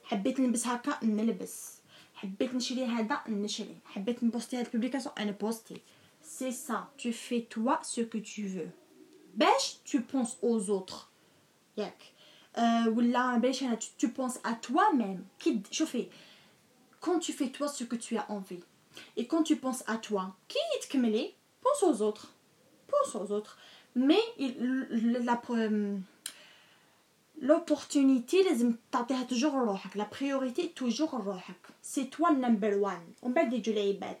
حبيت 0.04 0.40
نلبس 0.40 0.66
هكا 0.66 1.04
نلبس 1.04 1.78
حبيت 2.14 2.54
نشري 2.54 2.84
هذا 2.84 3.20
نشري 3.28 3.76
حبيت 3.84 4.24
نبوستي 4.24 4.56
هاد 4.56 4.66
البوبليكاسيون 4.66 5.14
انا 5.18 5.30
بوستي 5.30 5.80
سي 6.22 6.52
سا 6.52 6.88
tu 6.98 7.12
fais 7.12 7.42
toi 7.42 7.80
ce 7.82 8.00
que 8.00 8.18
tu 8.18 8.46
veux 8.46 8.70
باش 9.38 9.76
tu 9.86 10.00
penses 10.00 10.36
aux 10.42 10.70
autres. 10.70 11.08
ياك 11.76 12.02
أه 12.56 12.88
ولا 12.88 13.38
باش 13.38 13.62
انا 13.62 13.78
tu 14.02 14.06
penses 14.08 14.38
à 14.44 14.54
toi-même. 14.66 15.22
كي 15.40 15.62
شوفي 15.70 16.08
quand 17.00 17.18
tu 17.18 17.32
fais 17.32 17.48
toi 17.48 17.68
ce 17.68 17.84
que 17.84 17.96
tu 17.96 18.16
as 18.16 18.30
envie. 18.30 18.64
Et 19.16 19.26
quand 19.26 19.42
tu 19.42 19.56
penses 19.56 19.82
à 19.86 19.96
toi 19.96 20.22
كي 20.48 20.88
تكملي 20.88 21.34
pense 21.62 21.82
aux 21.82 22.02
autres. 22.02 22.26
Pense 22.88 23.14
aux 23.14 23.32
autres. 23.32 23.58
Mais 23.94 24.24
la 25.28 25.40
l'opportunité 27.40 28.44
لازم 28.44 28.74
تعطيها 28.92 29.22
توجور 29.22 29.64
لروحك 29.64 29.96
لا 29.96 30.06
بريوريتي 30.12 30.68
توجور 30.68 31.08
لروحك 31.12 31.68
سي 31.82 32.04
توا 32.04 32.30
نمبر 32.30 32.74
وان 32.74 33.12
ومن 33.22 33.34
بعد 33.34 33.52
يجوا 33.52 33.74
العباد 33.74 34.16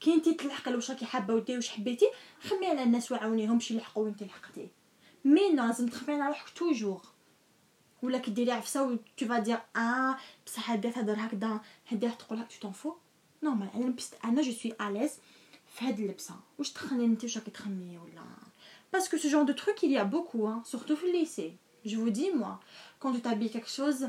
كي 0.00 0.14
انت 0.14 0.28
تلحق 0.28 0.68
واش 0.68 0.90
راكي 0.90 1.04
حابه 1.04 1.34
وديري 1.34 1.56
واش 1.56 1.68
حبيتي 1.68 2.06
خمي 2.40 2.66
على 2.66 2.82
الناس 2.82 3.12
وعاونيهم 3.12 3.60
شي 3.60 3.74
يلحقوا 3.74 4.04
وانت 4.04 4.22
لحقتي 4.22 4.68
مي 5.24 5.52
لازم 5.52 5.88
تخمي 5.88 6.14
على 6.14 6.28
روحك 6.28 6.48
توجور. 6.48 7.02
ولا 8.02 8.18
كي 8.18 8.30
ديري 8.30 8.52
عفسه 8.52 8.82
و 8.82 8.96
تو 9.16 9.26
فا 9.26 9.38
دير 9.38 9.58
اه 9.76 10.16
بصح 10.46 10.70
هدا 10.70 10.90
تهضر 10.90 11.16
هكذا 11.18 11.60
هدا 11.86 12.08
تقول 12.08 12.38
هك 12.38 12.48
تو 12.60 12.70
فو 12.70 12.94
نورمال 13.42 13.68
انا 13.74 13.84
لبست 13.84 14.14
انا 14.24 14.42
جو 14.42 14.52
سوي 14.52 14.72
اليز 14.80 15.18
في 15.74 15.84
هاد 15.84 16.00
اللبسه 16.00 16.34
واش 16.58 16.72
تخني 16.72 17.04
انت 17.04 17.24
واش 17.24 17.38
راكي 17.38 17.50
تخمي 17.50 17.98
ولا؟ 17.98 18.22
باسكو 18.92 19.16
سو 19.16 19.28
جون 19.28 19.46
دو 19.46 19.52
تروك 19.52 19.78
il 19.84 19.90
y 19.90 19.98
a 19.98 20.04
beaucoup 20.04 20.46
hein. 20.46 20.68
Surtout 20.72 20.94
في 20.94 21.04
الليسي 21.06 21.56
je 21.86 21.96
vous 21.96 22.10
dis 22.10 22.30
moi 22.30 22.60
quand 23.00 23.12
tu 23.12 23.20
t'habilles 23.20 23.50
quelque 23.50 23.70
chose 23.70 24.08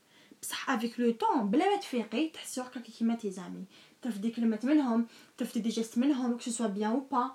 بصح 0.41 0.69
افيك 0.69 0.99
لو 0.99 1.11
طون 1.11 1.49
بلا 1.49 1.69
ما 1.69 1.77
تفيقي 1.77 2.29
تحسي 2.29 2.61
روحك 2.61 2.81
كيما 2.81 3.15
تي 3.15 3.31
زامي 3.31 3.65
ترفدي 4.01 4.31
كلمات 4.31 4.65
منهم 4.65 5.07
ترفدي 5.37 5.59
دي 5.59 5.69
جيست 5.69 5.97
منهم 5.97 6.37
كو 6.37 6.51
سوا 6.51 6.67
بيان 6.67 6.91
او 6.91 6.99
با 6.99 7.31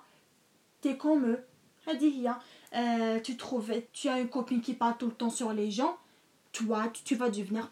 تي 0.81 0.93
كوم 0.93 1.35
eux. 1.35 1.39
هذه 1.89 2.03
هي. 2.03 2.35
euh, 2.73 3.19
tu 3.21 3.37
trouves 3.37 3.71
tu 3.93 4.09
as 4.09 4.19
une 4.19 4.29
copine 4.29 4.61
qui 4.61 4.73
parle 4.73 4.97
tout 4.97 5.05
le 5.05 5.13
temps 5.21 5.29
sur 5.29 5.53
les 5.53 5.71
gens. 5.71 5.97
Toi 6.51 6.87
tu, 6.93 7.03
tu 7.03 7.15
vas 7.15 7.29
devenir 7.29 7.71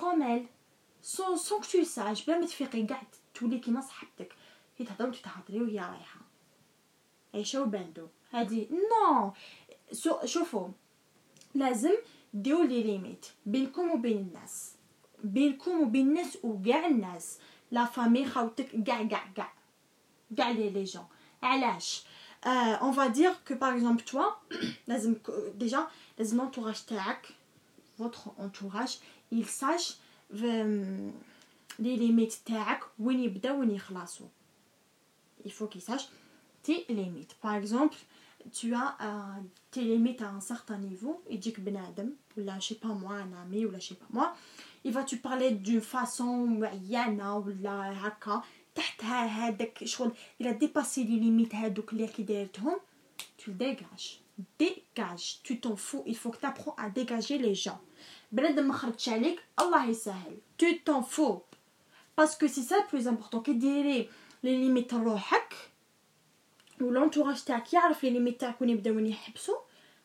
comme 0.00 0.22
elle. 0.22 0.46
Sans, 1.02 1.36
sans 1.36 1.60
que 1.60 1.66
tu 1.66 1.78
le 1.78 1.84
saches 1.84 2.26
بلا 2.26 2.38
ما 2.38 2.46
تفيقي 2.46 2.86
كاع 2.86 3.02
تولي 3.34 3.58
كيما 3.58 3.80
صاحبتك. 3.80 4.32
هي 4.78 4.86
تهضر 4.86 5.08
وتتهضري 5.08 5.60
وهي 5.62 5.78
رايحه 5.78 6.20
عيشه 7.34 7.62
وباندو 7.62 8.06
هذه 8.30 8.66
نو 8.70 9.32
شوفوا 10.24 10.68
لازم 11.54 11.94
ديروا 12.34 12.64
لي 12.64 12.82
ليميت 12.82 13.26
بينكم 13.46 13.90
وبين 13.90 14.16
الناس 14.16 14.72
بينكم 15.24 15.80
وبين 15.80 16.08
الناس 16.08 16.38
وكاع 16.42 16.86
الناس 16.86 17.38
لا 17.70 17.84
فامي 17.84 18.26
خاوتك 18.26 18.84
كاع 18.84 19.02
كاع 19.04 19.26
كاع 19.36 19.52
كاع 20.36 20.50
لي 20.50 20.70
لي 20.70 20.84
جون 20.84 21.06
علاش 21.42 22.04
اون 22.46 22.92
فا 22.92 23.06
دير 23.06 23.32
كو 23.48 23.54
باغ 23.54 23.74
اكزومبل 23.74 24.00
توا 24.04 24.24
لازم 24.86 25.16
ديجا 25.54 25.86
لازم 26.18 26.36
لونتوراج 26.36 26.84
تاعك 26.86 27.26
votre 28.00 28.28
entourage 28.38 28.92
il 29.34 29.46
sache 29.60 29.92
لي 31.78 31.96
ليميت 31.96 32.32
تاعك 32.32 32.80
وين 32.98 33.20
يبدا 33.20 33.52
وين 33.52 33.70
يخلصوا 33.70 34.26
il 35.46 35.52
faut 35.52 35.66
qu'il 35.66 35.82
sache 35.82 36.08
tes 36.62 36.84
limites. 36.88 37.34
Par 37.34 37.54
exemple 37.54 37.96
tu 38.52 38.74
as 38.74 38.96
euh, 39.00 39.40
tes 39.70 39.82
limites 39.82 40.22
à 40.22 40.30
un 40.30 40.40
certain 40.40 40.78
niveau 40.78 41.22
et 41.28 41.38
dit 41.38 41.52
que 41.52 41.60
benadem 41.60 42.12
ou 42.36 42.40
là 42.40 42.58
je 42.60 42.68
sais 42.68 42.74
pas 42.74 42.88
moi 42.88 43.14
un 43.14 43.32
ami 43.42 43.64
ou 43.66 43.70
là 43.70 43.78
je 43.78 43.88
sais 43.88 43.94
pas 43.94 44.06
moi 44.10 44.34
il 44.84 44.92
va 44.92 45.02
tu 45.04 45.16
parler 45.18 45.50
d'une 45.52 45.80
façon 45.80 46.46
معينه 46.46 47.36
ولا 47.36 48.06
هكا 48.06 48.42
تحتها 48.74 49.26
هذاك 49.26 49.84
شغل 49.84 50.12
il 50.40 50.46
a 50.46 50.52
dépassé 50.52 51.04
les 51.04 51.18
limites 51.18 51.54
هذوك 51.54 51.92
اللي 51.92 52.06
كي 52.06 52.22
دايرتهم 52.22 52.76
tu 53.46 53.52
dégages. 53.52 54.20
Dégage. 54.58 55.40
Tu 55.42 55.60
t'en 55.60 55.76
fous. 55.76 56.02
Il 56.06 56.16
faut 56.16 56.30
que 56.30 56.38
tu 56.38 56.46
apprends 56.46 56.74
à 56.76 56.90
dégager 56.90 57.38
les 57.38 57.54
gens. 57.54 57.80
بنادم 58.32 58.68
ما 58.68 58.74
خرجش 58.74 59.08
عليك 59.08 59.40
الله 59.60 59.86
يسهل 59.86 60.36
tu 60.58 60.82
t'en 60.84 61.02
fous. 61.02 61.42
Parce 62.16 62.36
que 62.36 62.48
c'est 62.48 62.62
ça 62.62 62.76
le 62.78 62.86
plus 62.88 63.08
important 63.08 63.42
كي 63.42 63.52
ديري 63.52 64.08
لي 64.42 64.56
ليميت 64.56 64.94
روحك 64.94 65.54
ولونتوراج 66.80 67.44
تاعك 67.44 67.72
يعرف 67.72 68.04
لي 68.04 68.10
ليميت 68.10 68.40
تاعك 68.40 68.60
وين 68.60 68.70
يبداو 68.70 68.96
وين 68.96 69.06
يحبسوا 69.06 69.56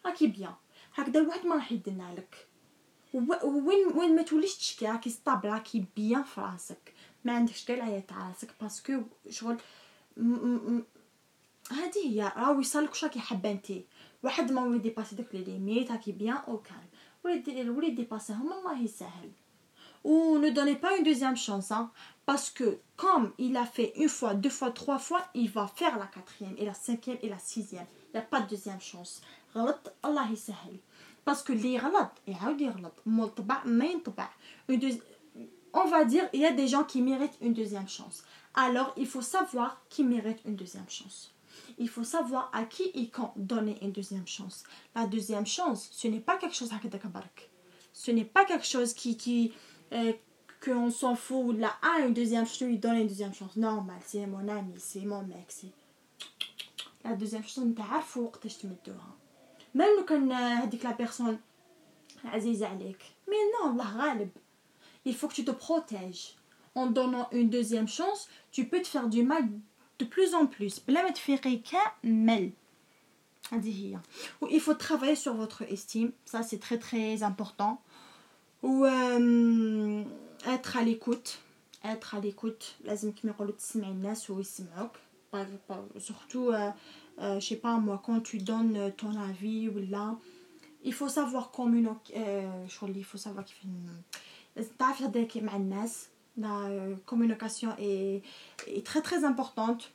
راكي 0.05 0.27
بيان. 0.27 0.53
هكذا 0.95 1.19
الواحد 1.19 1.45
ما 1.45 1.55
راح 1.55 1.71
يدنا 1.71 2.15
لك. 2.17 2.47
وين 3.13 3.87
وين 3.95 4.15
ما 4.15 4.21
توليش 4.21 4.57
تشكي 4.57 4.87
راكي 4.87 5.09
ستابل 5.09 5.49
راكي 5.49 5.85
بيان 5.95 6.23
في 6.23 6.41
راسك. 6.41 6.93
ما 7.25 7.33
عندكش 7.33 7.65
كاع 7.65 7.75
العيا 7.75 7.99
تاع 7.99 8.27
راسك 8.27 8.49
باسكو 8.61 9.01
شغل 9.29 9.57
هذه 11.71 12.05
هي. 12.05 12.33
راهو 12.37 12.59
يصالك 12.59 12.89
واش 12.89 13.03
راكي 13.03 13.19
حابه 13.19 13.51
انتي 13.51 13.85
واحد 14.23 14.51
ما 14.51 14.63
ولي 14.63 14.79
ديباسي 14.79 15.15
داك 15.15 15.35
لي 15.35 15.43
ليميت 15.43 15.91
راكي 15.91 16.11
بيان 16.11 16.37
او 16.47 16.57
كالم 16.57 16.89
ولي 17.23 17.69
ولي 17.69 17.89
ديباسيهم 17.89 18.53
الله 18.53 18.81
يسهل 18.81 19.31
ou 20.03 20.37
ne 20.37 20.49
donnez 20.49 20.75
pas 20.75 20.97
une 20.97 21.03
deuxième 21.03 21.37
chance 21.37 21.71
hein, 21.71 21.91
parce 22.25 22.49
que 22.49 22.79
comme 22.95 23.31
il 23.37 23.55
a 23.57 23.65
fait 23.65 23.93
une 23.95 24.09
fois, 24.09 24.33
deux 24.33 24.49
fois, 24.49 24.71
trois 24.71 24.99
fois, 24.99 25.21
il 25.33 25.49
va 25.49 25.67
faire 25.67 25.97
la 25.97 26.07
quatrième 26.07 26.55
et 26.57 26.65
la 26.65 26.73
cinquième 26.73 27.17
et 27.21 27.29
la 27.29 27.39
sixième. 27.39 27.85
Il 28.09 28.17
n'y 28.17 28.19
a 28.19 28.23
pas 28.23 28.41
de 28.41 28.47
deuxième 28.47 28.81
chance. 28.81 29.21
غلط 29.55 29.93
يسهل 30.03 30.79
parce 31.25 31.43
que 31.43 31.53
les 31.53 31.77
غلط 31.77 32.91
مول 33.05 33.31
on 35.73 35.85
va 35.85 36.03
dire 36.03 36.27
il 36.33 36.41
y 36.41 36.45
a 36.45 36.51
des 36.51 36.67
gens 36.67 36.83
qui 36.83 37.01
méritent 37.01 37.37
une 37.41 37.53
deuxième 37.53 37.87
chance. 37.87 38.23
Alors 38.53 38.93
il 38.97 39.07
faut 39.07 39.21
savoir 39.21 39.81
qui 39.89 40.03
mérite 40.03 40.39
une 40.45 40.55
deuxième 40.55 40.89
chance. 40.89 41.33
Il 41.77 41.89
faut 41.89 42.03
savoir 42.03 42.49
à 42.53 42.63
qui 42.63 42.83
et 42.93 43.07
quand 43.09 43.33
donner 43.37 43.77
une 43.81 43.91
deuxième 43.91 44.27
chance. 44.27 44.63
La 44.95 45.05
deuxième 45.05 45.45
chance 45.45 45.89
ce 45.91 46.07
n'est 46.07 46.19
pas 46.19 46.37
quelque 46.37 46.55
chose 46.55 46.71
ce 47.93 48.11
n'est 48.11 48.25
pas 48.25 48.45
quelque 48.45 48.65
chose 48.65 48.93
qui, 48.93 49.17
qui 49.17 49.53
euh, 49.93 50.13
qu'on 50.63 50.91
s'en 50.91 51.15
fout 51.15 51.45
ou 51.45 51.51
la 51.51 51.73
a 51.81 51.99
une 52.05 52.13
deuxième 52.13 52.45
chance 52.45 52.61
lui 52.61 52.77
donne 52.77 52.97
une 52.97 53.07
deuxième 53.07 53.33
chance 53.33 53.55
normal 53.55 53.99
c'est 54.05 54.25
mon 54.25 54.47
ami 54.47 54.73
c'est 54.77 55.05
mon 55.05 55.23
mec 55.23 55.45
c'est 55.47 55.73
la 57.03 57.15
deuxième 57.15 57.43
chance 57.43 57.57
انت 57.57 57.81
عارفه 57.81 58.21
وقتاش 58.21 58.57
تمدوها 58.57 59.15
même 59.75 59.97
لو 59.97 60.05
كان 60.05 60.31
هذيك 60.31 60.87
la 60.87 60.93
personne 60.93 61.37
عزيزة 62.25 62.67
عليك 62.67 63.03
mais 63.27 63.59
non 63.59 63.67
الله 63.67 63.97
غالب 63.97 64.29
il 65.05 65.15
faut 65.15 65.27
que 65.27 65.33
tu 65.33 65.45
te 65.45 65.51
protèges. 65.51 66.35
En 66.73 66.87
donnant 66.87 67.27
une 67.31 67.49
deuxième 67.49 67.87
chance 67.87 68.29
tu 68.51 68.65
peux 68.65 68.81
te 68.81 68.87
faire 68.87 69.07
du 69.09 69.23
mal 69.23 69.49
de 69.99 70.05
plus 70.05 70.33
en 70.33 70.45
plus. 70.47 70.81
ما 70.89 71.09
تفيقي 71.09 71.57
كامل 71.57 72.51
هذه 73.51 73.93
هي 73.93 73.99
il 74.49 74.59
faut 74.59 74.73
travailler 74.73 75.15
sur 75.15 75.33
votre 75.33 75.63
estime. 75.63 76.11
Ça 76.25 76.43
c'est 76.43 76.59
très 76.59 76.77
très 76.77 77.23
important 77.23 77.81
ou 78.63 78.85
euh, 78.85 80.03
être 80.47 80.77
à 80.77 80.83
l'écoute. 80.83 81.39
Être 81.83 82.15
à 82.15 82.19
l'écoute. 82.19 82.75
لازم 82.83 83.11
كما 83.11 83.31
يقولوا 83.31 83.53
تسمعي 83.53 83.91
الناس 83.91 84.29
ويسمعوك 84.29 84.91
surtout 85.97 86.51
euh, 86.51 86.69
euh, 87.19 87.39
je 87.39 87.47
sais 87.47 87.55
pas 87.55 87.77
moi 87.77 88.01
quand 88.05 88.19
tu 88.19 88.37
donnes 88.37 88.91
ton 88.97 89.15
avis 89.29 89.69
ou 89.69 89.79
là 89.89 90.17
il 90.83 90.93
faut 90.93 91.09
savoir 91.09 91.51
communiquer 91.51 92.13
euh, 92.17 92.65
il 92.95 93.05
faut 93.05 93.17
savoir 93.17 93.45
كيف 93.45 94.67
تعرف 94.79 95.01
هذاك 95.01 95.37
مع 95.37 95.55
الناس 95.55 96.07
la 96.37 96.69
communication 97.05 97.75
est, 97.77 98.21
est 98.67 98.85
très 98.85 99.01
très 99.01 99.25
importante. 99.25 99.91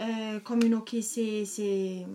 Euh, 0.00 0.40
communiquer 0.40 1.02
c'est 1.02 1.44
c'est 1.44 2.06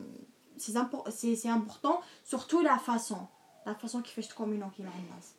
c'est 0.57 1.49
important. 1.49 2.01
Surtout 2.23 2.61
la 2.61 2.77
façon. 2.77 3.27
La 3.65 3.75
façon 3.75 4.01
qui 4.01 4.11
fait 4.11 4.27
communiquer 4.33 4.83
مع 4.83 4.91
الناس 4.97 5.38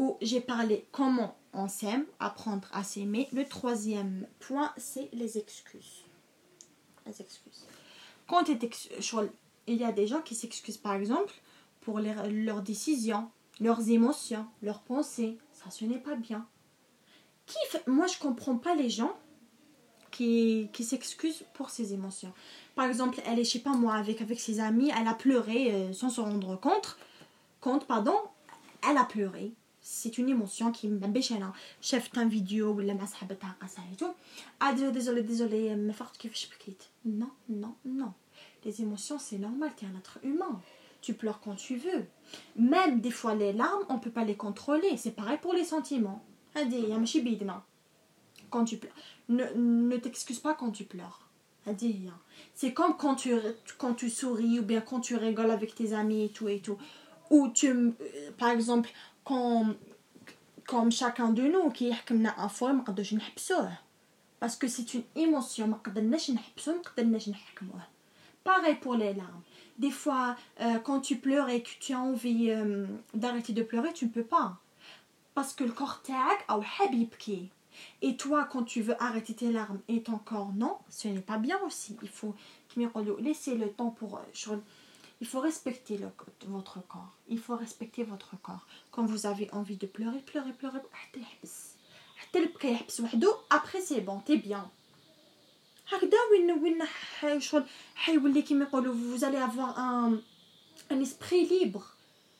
où 0.00 0.16
j'ai 0.22 0.40
parlé 0.40 0.86
comment 0.92 1.36
on 1.52 1.68
s'aime, 1.68 2.06
apprendre 2.20 2.66
à 2.72 2.82
s'aimer. 2.82 3.28
Le 3.32 3.44
troisième 3.44 4.26
point, 4.38 4.72
c'est 4.78 5.10
les 5.12 5.36
excuses. 5.36 6.04
Les 7.06 7.20
excuses. 7.20 7.66
Quand 8.26 8.48
il 8.48 9.76
y 9.76 9.84
a 9.84 9.92
des 9.92 10.06
gens 10.06 10.22
qui 10.22 10.34
s'excusent, 10.34 10.78
par 10.78 10.94
exemple, 10.94 11.34
pour 11.82 12.00
leurs 12.00 12.62
décisions, 12.62 13.28
leurs 13.60 13.90
émotions, 13.90 14.46
leurs 14.62 14.80
pensées. 14.80 15.36
Ça, 15.52 15.70
ce 15.70 15.84
n'est 15.84 15.98
pas 15.98 16.16
bien. 16.16 16.46
Qui 17.44 17.58
Moi, 17.86 18.06
je 18.06 18.18
comprends 18.18 18.56
pas 18.56 18.74
les 18.74 18.88
gens 18.88 19.12
qui, 20.10 20.70
qui 20.72 20.82
s'excusent 20.82 21.44
pour 21.52 21.68
ses 21.68 21.92
émotions. 21.92 22.32
Par 22.74 22.86
exemple, 22.86 23.20
elle 23.26 23.38
est, 23.38 23.44
je 23.44 23.50
sais 23.50 23.58
pas 23.58 23.74
moi, 23.74 23.96
avec, 23.96 24.22
avec 24.22 24.40
ses 24.40 24.60
amis, 24.60 24.90
elle 24.98 25.08
a 25.08 25.14
pleuré 25.14 25.74
euh, 25.74 25.92
sans 25.92 26.08
se 26.08 26.22
rendre 26.22 26.58
compte. 26.58 26.96
Compte, 27.60 27.86
pardon. 27.86 28.16
Elle 28.88 28.96
a 28.96 29.04
pleuré 29.04 29.52
c'est 29.80 30.18
une 30.18 30.28
émotion 30.28 30.72
qui 30.72 30.88
me 30.88 30.98
bêche 30.98 31.30
là 31.30 31.52
chef 31.80 32.10
un 32.16 32.26
vidéo 32.26 32.72
ou 32.74 32.80
la 32.80 32.94
masse 32.94 33.14
habita 33.20 33.46
qasa 33.60 33.82
et 33.92 33.96
tout. 33.96 34.14
Ah 34.60 34.72
désolé 34.72 35.22
désolé 35.22 35.74
ما 35.74 35.92
فرحت 35.92 36.16
كيفاش 36.16 36.48
بكيت 36.48 36.82
non 37.06 37.30
non 37.48 37.74
non. 37.84 38.12
Les 38.64 38.82
émotions 38.82 39.18
c'est 39.18 39.38
normal 39.38 39.70
tu 39.76 39.84
es 39.84 39.88
un 39.88 39.96
être 39.98 40.18
humain. 40.22 40.60
Tu 41.00 41.14
pleures 41.14 41.40
quand 41.40 41.54
tu 41.54 41.76
veux. 41.76 42.04
Même 42.56 43.00
des 43.00 43.10
fois 43.10 43.34
les 43.34 43.52
larmes 43.52 43.84
on 43.88 43.98
peut 43.98 44.10
pas 44.10 44.24
les 44.24 44.36
contrôler. 44.36 44.96
C'est 44.98 45.12
pareil 45.12 45.38
pour 45.40 45.54
les 45.54 45.64
sentiments. 45.64 46.22
Quand 48.50 48.64
tu 48.64 48.76
pleures. 48.76 48.92
Ne, 49.28 49.44
ne 49.90 49.96
t'excuse 49.96 50.40
pas 50.40 50.54
quand 50.54 50.72
tu 50.72 50.84
pleures. 50.84 51.20
C'est 52.54 52.72
comme 52.72 52.96
quand 52.96 53.14
tu 53.14 53.34
quand 53.78 53.94
tu 53.94 54.10
souris 54.10 54.58
ou 54.60 54.62
bien 54.62 54.80
quand 54.80 55.00
tu 55.00 55.16
rigoles 55.16 55.50
avec 55.50 55.74
tes 55.74 55.92
amis 55.92 56.24
et 56.24 56.28
tout 56.30 56.48
et 56.48 56.60
tout. 56.60 56.78
Ou 57.30 57.48
tu 57.48 57.92
par 58.38 58.50
exemple 58.50 58.90
comme, 59.30 59.76
comme 60.66 60.90
chacun 60.90 61.28
de 61.30 61.42
nous 61.42 61.70
qui 61.70 61.84
يحكمنا 61.84 62.34
un 62.36 62.48
fois 62.48 62.72
ما 62.72 62.82
نقدرش 62.82 63.14
نحبسوه 63.14 63.78
parce 64.40 64.56
que 64.56 64.68
c'est 64.68 64.94
une 64.94 65.04
émotion 65.16 65.66
ما 65.66 65.76
قدرناش 65.76 66.30
نحبسوه 66.30 66.74
ما 66.74 66.82
قدرناش 66.82 67.28
نحكموه 67.28 67.82
pareil 68.44 68.76
pour 68.80 68.94
les 68.96 69.12
larmes. 69.14 69.42
Des 69.78 69.90
fois 69.90 70.36
quand 70.84 71.00
tu 71.00 71.16
pleures 71.16 71.48
et 71.48 71.62
que 71.62 71.70
tu 71.80 71.92
as 71.92 72.00
envie 72.00 72.50
d'arrêter 73.14 73.52
de 73.52 73.62
pleurer 73.62 73.92
tu 73.92 74.06
ne 74.06 74.10
peux 74.10 74.24
pas. 74.24 74.56
Parce 75.34 75.54
que 75.54 75.64
le 75.64 75.72
corps 75.72 76.00
تاعك 76.04 76.50
او 76.50 76.62
حاب 76.62 76.94
يبكي 76.94 77.48
et 78.02 78.16
toi 78.16 78.48
quand 78.50 78.64
tu 78.64 78.82
veux 78.82 79.00
arrêter 79.00 79.34
tes 79.34 79.52
larmes 79.52 79.80
et 79.88 80.02
ton 80.02 80.18
corps 80.18 80.52
non 80.56 80.76
ce 80.88 81.08
n'est 81.08 81.20
pas 81.20 81.38
bien 81.38 81.58
aussi. 81.66 81.96
Il 82.02 82.08
faut 82.08 82.34
laisser 83.18 83.54
le 83.54 83.68
temps 83.70 83.90
pour 83.90 84.16
euh, 84.16 84.58
il 85.20 85.26
faut 85.26 85.40
respecter 85.40 85.98
le, 85.98 86.08
votre 86.48 86.80
corps. 86.86 87.16
Il 87.28 87.38
faut 87.38 87.56
respecter 87.56 88.04
votre 88.04 88.40
corps. 88.40 88.66
Quand 88.90 89.04
vous 89.04 89.26
avez 89.26 89.50
envie 89.52 89.76
de 89.76 89.86
pleurer, 89.86 90.20
pleurez, 90.20 90.52
pleurez. 90.52 90.80
Après, 93.50 93.80
c'est 93.80 94.00
bon, 94.00 94.20
t'es 94.20 94.36
bien. 94.36 94.70
Vous 98.92 99.24
allez 99.24 99.36
avoir 99.36 99.78
un, 99.78 100.20
un 100.88 101.00
esprit 101.00 101.46
libre. 101.46 101.96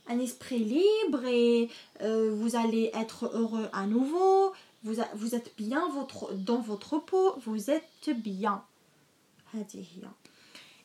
Un 0.06 0.18
esprit 0.18 0.64
libre 0.64 1.24
et 1.24 1.68
euh, 2.00 2.34
vous 2.34 2.56
allez 2.56 2.90
être 2.94 3.26
heureux 3.34 3.68
à 3.72 3.86
nouveau. 3.86 4.52
Vous, 4.82 4.96
vous 5.14 5.34
êtes 5.34 5.54
bien 5.56 5.86
votre, 5.90 6.32
dans 6.32 6.60
votre 6.60 6.98
peau. 6.98 7.34
Vous 7.44 7.70
êtes 7.70 8.10
bien. 8.10 8.64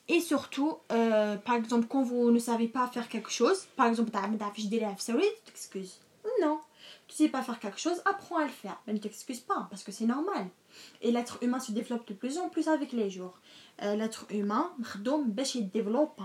Et 0.07 0.19
surtout, 0.19 0.77
euh, 0.91 1.35
par 1.37 1.55
exemple, 1.55 1.87
quand 1.87 2.03
vous 2.03 2.29
ne 2.29 2.39
savez 2.39 2.67
pas 2.67 2.87
faire 2.87 3.09
quelque 3.09 3.31
chose, 3.31 3.65
par 3.75 3.87
exemple, 3.87 4.11
tu 4.11 5.51
t'excuses. 5.51 5.99
Non, 6.41 6.59
tu 7.07 7.15
sais 7.15 7.29
pas 7.29 7.41
faire 7.41 7.59
quelque 7.59 7.79
chose, 7.79 8.01
apprends 8.05 8.37
à 8.37 8.43
le 8.43 8.49
faire. 8.49 8.79
Mais 8.85 8.93
ne 8.93 8.99
t'excuse 8.99 9.39
pas, 9.39 9.67
parce 9.69 9.83
que 9.83 9.91
c'est 9.91 10.05
normal. 10.05 10.47
Et 11.01 11.11
l'être 11.11 11.41
humain 11.41 11.59
se 11.59 11.71
développe 11.71 12.07
de 12.07 12.13
plus 12.13 12.37
en 12.37 12.49
plus 12.49 12.67
avec 12.67 12.91
les 12.91 13.09
jours. 13.09 13.39
Euh, 13.81 13.95
l'être 13.95 14.25
humain, 14.29 14.71
il 15.55 15.69
développe, 15.71 16.19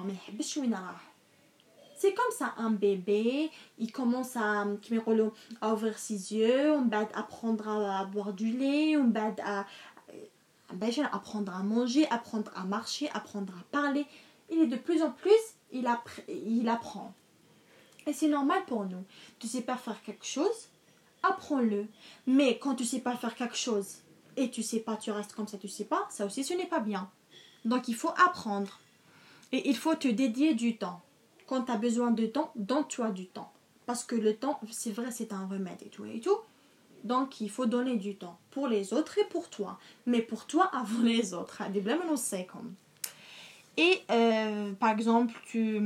c'est 2.00 2.14
comme 2.14 2.30
ça, 2.30 2.54
un 2.56 2.70
bébé, 2.70 3.50
il 3.78 3.92
commence 3.92 4.34
à, 4.34 4.64
à 5.60 5.74
ouvrir 5.74 5.98
ses 5.98 6.32
yeux, 6.32 6.72
on 6.72 6.88
va 6.88 7.00
apprendre 7.12 7.68
à, 7.68 8.06
boire 8.06 8.32
du 8.32 8.56
lait, 8.56 8.96
on 8.96 9.10
va 9.10 9.34
à, 9.44 9.66
apprendre 11.12 11.54
à 11.54 11.62
manger, 11.62 12.08
apprendre 12.10 12.50
à 12.54 12.64
marcher, 12.64 13.10
apprendre 13.10 13.52
à 13.58 13.62
parler. 13.70 14.06
Il 14.50 14.60
est 14.60 14.66
de 14.66 14.76
plus 14.76 15.02
en 15.02 15.10
plus, 15.10 15.32
il, 15.72 15.88
il 16.28 16.68
apprend. 16.68 17.14
Et 18.06 18.12
c'est 18.12 18.28
normal 18.28 18.64
pour 18.66 18.84
nous. 18.84 19.04
Tu 19.38 19.46
sais 19.46 19.62
pas 19.62 19.76
faire 19.76 20.02
quelque 20.02 20.24
chose, 20.24 20.68
apprends-le. 21.22 21.86
Mais 22.26 22.58
quand 22.58 22.74
tu 22.74 22.84
sais 22.84 23.00
pas 23.00 23.16
faire 23.16 23.34
quelque 23.34 23.56
chose 23.56 23.98
et 24.36 24.50
tu 24.50 24.62
sais 24.62 24.80
pas, 24.80 24.96
tu 24.96 25.10
restes 25.10 25.34
comme 25.34 25.48
ça, 25.48 25.58
tu 25.58 25.68
sais 25.68 25.84
pas, 25.84 26.06
ça 26.10 26.26
aussi 26.26 26.44
ce 26.44 26.54
n'est 26.54 26.66
pas 26.66 26.80
bien. 26.80 27.10
Donc 27.64 27.88
il 27.88 27.94
faut 27.94 28.12
apprendre. 28.26 28.80
Et 29.52 29.68
il 29.68 29.76
faut 29.76 29.94
te 29.94 30.08
dédier 30.08 30.54
du 30.54 30.76
temps. 30.76 31.02
Quand 31.46 31.62
tu 31.62 31.72
as 31.72 31.76
besoin 31.76 32.12
de 32.12 32.26
temps, 32.26 32.52
donne-toi 32.54 33.10
du 33.10 33.26
temps. 33.26 33.52
Parce 33.86 34.04
que 34.04 34.14
le 34.14 34.36
temps, 34.36 34.60
c'est 34.70 34.92
vrai, 34.92 35.10
c'est 35.10 35.32
un 35.32 35.46
remède 35.46 35.82
et 35.82 35.88
tout 35.88 36.04
et 36.04 36.20
tout. 36.20 36.38
Donc, 37.04 37.40
il 37.40 37.50
faut 37.50 37.66
donner 37.66 37.96
du 37.96 38.16
temps 38.16 38.38
pour 38.50 38.68
les 38.68 38.92
autres 38.92 39.18
et 39.18 39.24
pour 39.24 39.48
toi. 39.50 39.78
Mais 40.06 40.20
pour 40.22 40.46
toi 40.46 40.70
avant 40.74 41.02
les 41.02 41.34
autres. 41.34 41.62
Et 43.76 44.02
euh, 44.10 44.72
par 44.72 44.90
exemple, 44.90 45.34
tu 45.46 45.80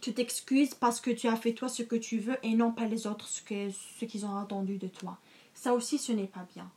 tu 0.00 0.12
t'excuses 0.12 0.74
parce 0.74 1.00
que 1.00 1.10
tu 1.10 1.26
as 1.26 1.36
fait 1.36 1.52
toi 1.52 1.68
ce 1.68 1.82
que 1.82 1.96
tu 1.96 2.18
veux 2.18 2.36
et 2.42 2.54
non 2.54 2.70
pas 2.70 2.84
les 2.84 3.06
autres 3.06 3.26
ce 3.26 3.42
qu'ils 3.42 3.72
ce 3.72 4.04
qu'ils 4.04 4.26
ont 4.26 4.36
attendu 4.36 4.76
de 4.76 4.88
toi. 4.88 5.18
Ça 5.54 5.72
aussi, 5.74 5.98
ce 5.98 6.12
n'est 6.12 6.26
pas 6.26 6.46
bien. 6.54 6.70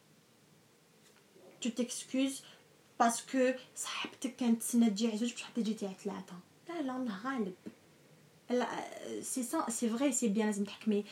Tu 1.59 1.71
t'excuses 1.71 2.43
parce 2.97 3.21
que 3.21 3.53
ça 3.75 3.89
c'est 9.21 9.87
vrai 9.87 10.11
c'est 10.11 10.29
bien 10.29 10.51
mais 10.87 11.03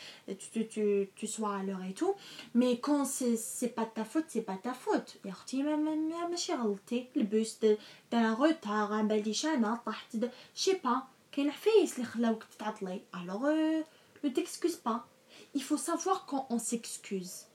tu, 0.52 0.68
tu, 0.68 1.10
tu 1.16 1.28
sois 1.28 1.56
à 1.58 1.64
l'heure 1.64 1.84
et 1.84 1.94
tout. 1.94 2.16
Mais 2.54 2.80
quand 2.80 3.06
c'est 3.06 3.74
pas 3.76 3.86
ta 3.86 4.06
faute 4.06 4.26
c'est 4.28 4.42
pas 4.42 4.58
ta 4.58 4.74
faute. 4.74 5.18
يا 5.26 5.32
اختي 5.32 5.64
ماشي 5.64 6.54
غلطتي 6.54 7.08
لبست 7.16 7.78
دار 8.12 8.38
روتار 8.38 9.02
باليش 9.02 9.46
انا 9.46 9.82
طحت 9.86 10.16
je 10.16 10.28
sais 10.56 10.76
pas. 10.76 11.08
كاين 11.32 11.52
حفايس 11.52 11.94
اللي 11.94 12.06
خلاوك 12.06 12.44
تعطلي 12.60 13.02
alors 13.14 13.46
euh, 13.46 13.84
ne 14.24 14.30
t'excuse 14.30 14.76
pas. 14.76 15.08
Il 15.54 15.64
faut 15.64 15.78
savoir 15.78 16.26
quand 16.26 16.48
on 16.50 16.60
s'excuse. 16.60 17.46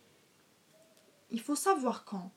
Il 1.31 1.41
faut 1.41 1.57
savoir 1.57 2.05
quand. 2.05 2.31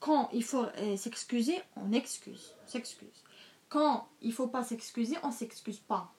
Quand 0.00 0.28
il 0.32 0.44
faut 0.44 0.66
euh, 0.66 0.96
s'excuser, 0.96 1.58
on 1.76 1.92
excuse, 1.92 2.54
s'excuse. 2.66 3.18
Quand 3.68 4.08
il 4.20 4.32
faut 4.32 4.48
pas 4.48 4.62
s'excuser, 4.62 5.16
on 5.22 5.32
s'excuse 5.32 5.80
pas. 5.92 6.12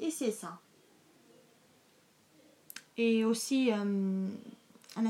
Et 0.00 0.10
c'est 0.10 0.30
ça. 0.30 0.58
Et 2.96 3.24
aussi, 3.24 3.72
euh, 3.72 4.28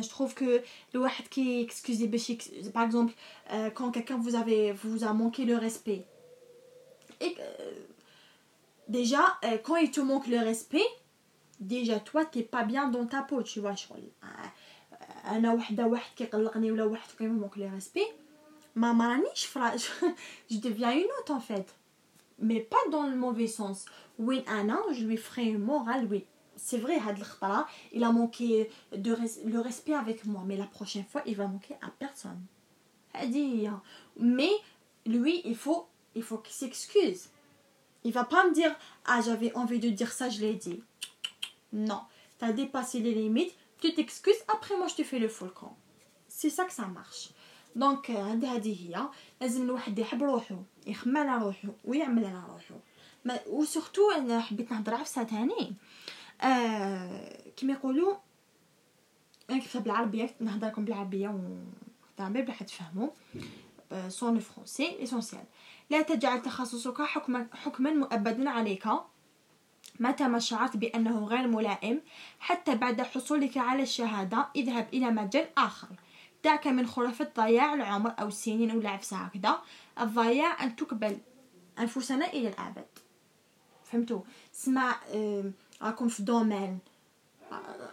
je 0.03 0.09
trouve 0.09 0.35
que 0.35 0.63
le 0.93 1.01
واحد 1.01 1.29
qui 1.29 1.61
excuse 1.61 2.07
par 2.73 2.85
exemple 2.85 3.13
euh, 3.53 3.71
quand 3.71 3.91
quelqu'un 3.91 4.19
vous 4.19 4.35
avez 4.35 4.73
vous 4.73 5.05
a 5.05 5.13
manqué 5.13 5.45
le 5.45 5.57
respect 5.57 6.05
et 7.21 7.35
euh, 7.41 7.73
déjà 8.89 9.39
euh, 9.45 9.59
quand 9.59 9.77
il 9.77 9.91
te 9.91 10.01
manque 10.01 10.27
le 10.27 10.39
respect 10.39 10.89
déjà 11.61 12.01
toi 12.01 12.25
t'es 12.25 12.43
pas 12.43 12.65
bien 12.65 12.89
dans 12.89 13.07
ta 13.07 13.23
peau 13.23 13.43
tu 13.43 13.61
vois 13.61 13.75
شغل 13.75 14.03
انا 15.27 15.53
وحده 15.53 15.87
واحد 15.87 16.15
كيقلقني 16.17 16.73
ولا 16.73 16.85
واحد 16.85 17.09
كيمونك 17.19 17.59
لو 17.59 17.71
ريسبي 17.75 18.07
ما 18.77 18.93
مانيش 18.93 19.45
فرا 19.47 19.77
je 20.51 20.57
deviens 20.57 20.93
une 20.93 21.11
autre 21.21 21.33
en 21.33 21.41
fait 21.41 21.78
mais 22.39 22.61
pas 22.61 22.77
dans 22.91 23.07
le 23.07 23.17
mauvais 23.17 23.47
sens. 23.47 23.87
وين 24.19 24.49
انا 24.49 24.83
je 24.93 25.05
lui 25.05 25.17
ferai 25.17 25.45
une 25.45 25.59
morale 25.59 26.07
oui. 26.11 26.25
C'est 26.57 26.79
vrai 26.79 26.99
il 27.93 28.05
a 28.05 28.13
manqué 28.13 28.71
de 28.93 29.17
le 29.45 29.61
respect 29.61 29.95
avec 29.95 30.25
moi 30.25 30.43
mais 30.47 30.57
la 30.57 30.67
prochaine 30.67 31.05
fois 31.05 31.23
il 31.27 31.37
va 31.37 31.47
manquer 31.47 31.75
à 31.83 31.91
personne. 31.91 32.43
Mais 34.17 34.53
lui 35.07 35.41
il 35.45 35.57
faut 35.57 35.87
il 36.15 36.23
faut 36.23 36.39
qu'il 36.39 36.55
s'excuse. 36.55 37.29
Il 38.05 38.13
va 38.13 38.25
pas 38.25 38.47
me 38.47 38.53
dire 38.53 38.75
ah 39.07 39.21
j'avais 39.21 39.53
envie 39.55 39.81
de 39.81 39.91
dire 39.91 40.13
ça 40.13 40.29
je 40.31 40.41
l'ai 40.41 40.55
dit 40.55 40.83
non 41.73 42.03
tu 42.39 42.45
as 42.45 42.53
dépassé 42.53 43.01
les 43.01 43.15
limites 43.15 43.55
tu 43.81 43.95
t'excuses 43.95 44.43
après 44.55 44.77
moi 44.77 44.89
je 44.89 44.97
te 44.97 45.05
fais 45.05 45.21
le 45.21 45.29
full 45.29 45.53
camp 45.53 45.77
c'est 46.29 46.51
ça 46.51 46.65
que 46.65 46.73
ça 46.73 46.87
marche. 46.87 47.31
Donc 47.77 48.11
هذه 48.11 48.77
هي 48.83 49.09
لازم 49.41 49.63
الواحد 49.63 49.99
يحب 49.99 50.23
روحو 50.23 50.57
يخمم 50.89 51.17
على 51.17 51.45
روحو 51.45 51.69
ويعمل 51.85 52.25
على 52.25 52.43
روحو 52.49 52.75
وسورتو 53.47 54.11
انا 54.11 54.41
حبيت 54.41 54.73
نهضر 54.73 54.95
عفسه 54.95 55.23
تاني 55.23 55.73
آه 56.43 57.41
كما 57.57 57.73
يقولوا 57.73 58.15
انا 59.51 59.59
كتبت 59.59 59.83
بالعربيه 59.83 60.31
نهضر 60.41 60.67
لكم 60.67 60.85
بالعربيه 60.85 61.29
ونهضر 61.29 62.43
بلا 62.43 62.55
تفهموا 62.55 63.09
سون 64.09 64.39
فرونسي 64.39 65.03
اسونسيال 65.03 65.45
لا 65.91 66.03
تجعل 66.03 66.43
تخصصك 66.43 67.03
حكما 67.03 67.47
حكما 67.53 67.91
مؤبدا 67.91 68.51
عليك. 68.51 68.89
متى 70.01 70.29
ما 70.29 70.39
شعرت 70.39 70.77
بأنه 70.77 71.25
غير 71.25 71.47
ملائم 71.47 72.01
حتى 72.41 72.75
بعد 72.75 73.03
حصولك 73.03 73.57
على 73.57 73.83
الشهادة 73.83 74.49
اذهب 74.57 74.89
إلى 74.93 75.11
مجال 75.11 75.49
آخر. 75.59 75.89
دعك 76.45 76.67
من 76.67 76.87
خرافة 76.87 77.29
ضياع 77.37 77.75
العمر 77.75 78.15
أو 78.21 78.29
السنين 78.29 78.71
أو 78.71 78.81
لعب 78.81 79.01
هكذا 79.13 79.61
الضياع 80.01 80.65
أن 80.65 80.77
تقبل 80.77 81.19
أنفسنا 81.79 82.27
إلى 82.33 82.49
الأبد 82.49 82.87
فهمتوا 83.85 84.21
سمع 84.53 85.01
راكم 85.83 86.09
في 86.09 86.23
دومين. 86.23 86.79